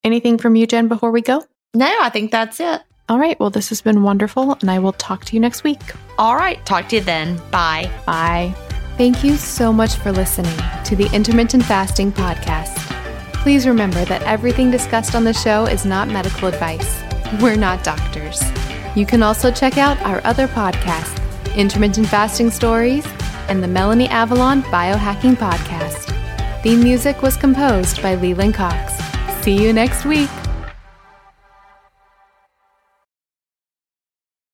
[0.04, 1.44] Anything from you, Gin, before we go?
[1.74, 2.82] No, I think that's it.
[3.10, 3.40] All right.
[3.40, 5.82] Well, this has been wonderful, and I will talk to you next week.
[6.18, 6.64] All right.
[6.66, 7.38] Talk to you then.
[7.52, 7.90] Bye.
[8.06, 8.54] Bye.
[8.98, 12.76] Thank you so much for listening to the Intermittent Fasting Podcast.
[13.34, 17.07] Please remember that everything discussed on the show is not medical advice.
[17.42, 18.42] We're not doctors.
[18.96, 21.22] You can also check out our other podcasts,
[21.56, 23.06] Intermittent Fasting Stories
[23.48, 26.14] and the Melanie Avalon Biohacking Podcast.
[26.64, 28.94] Theme music was composed by Leland Cox.
[29.44, 30.30] See you next week.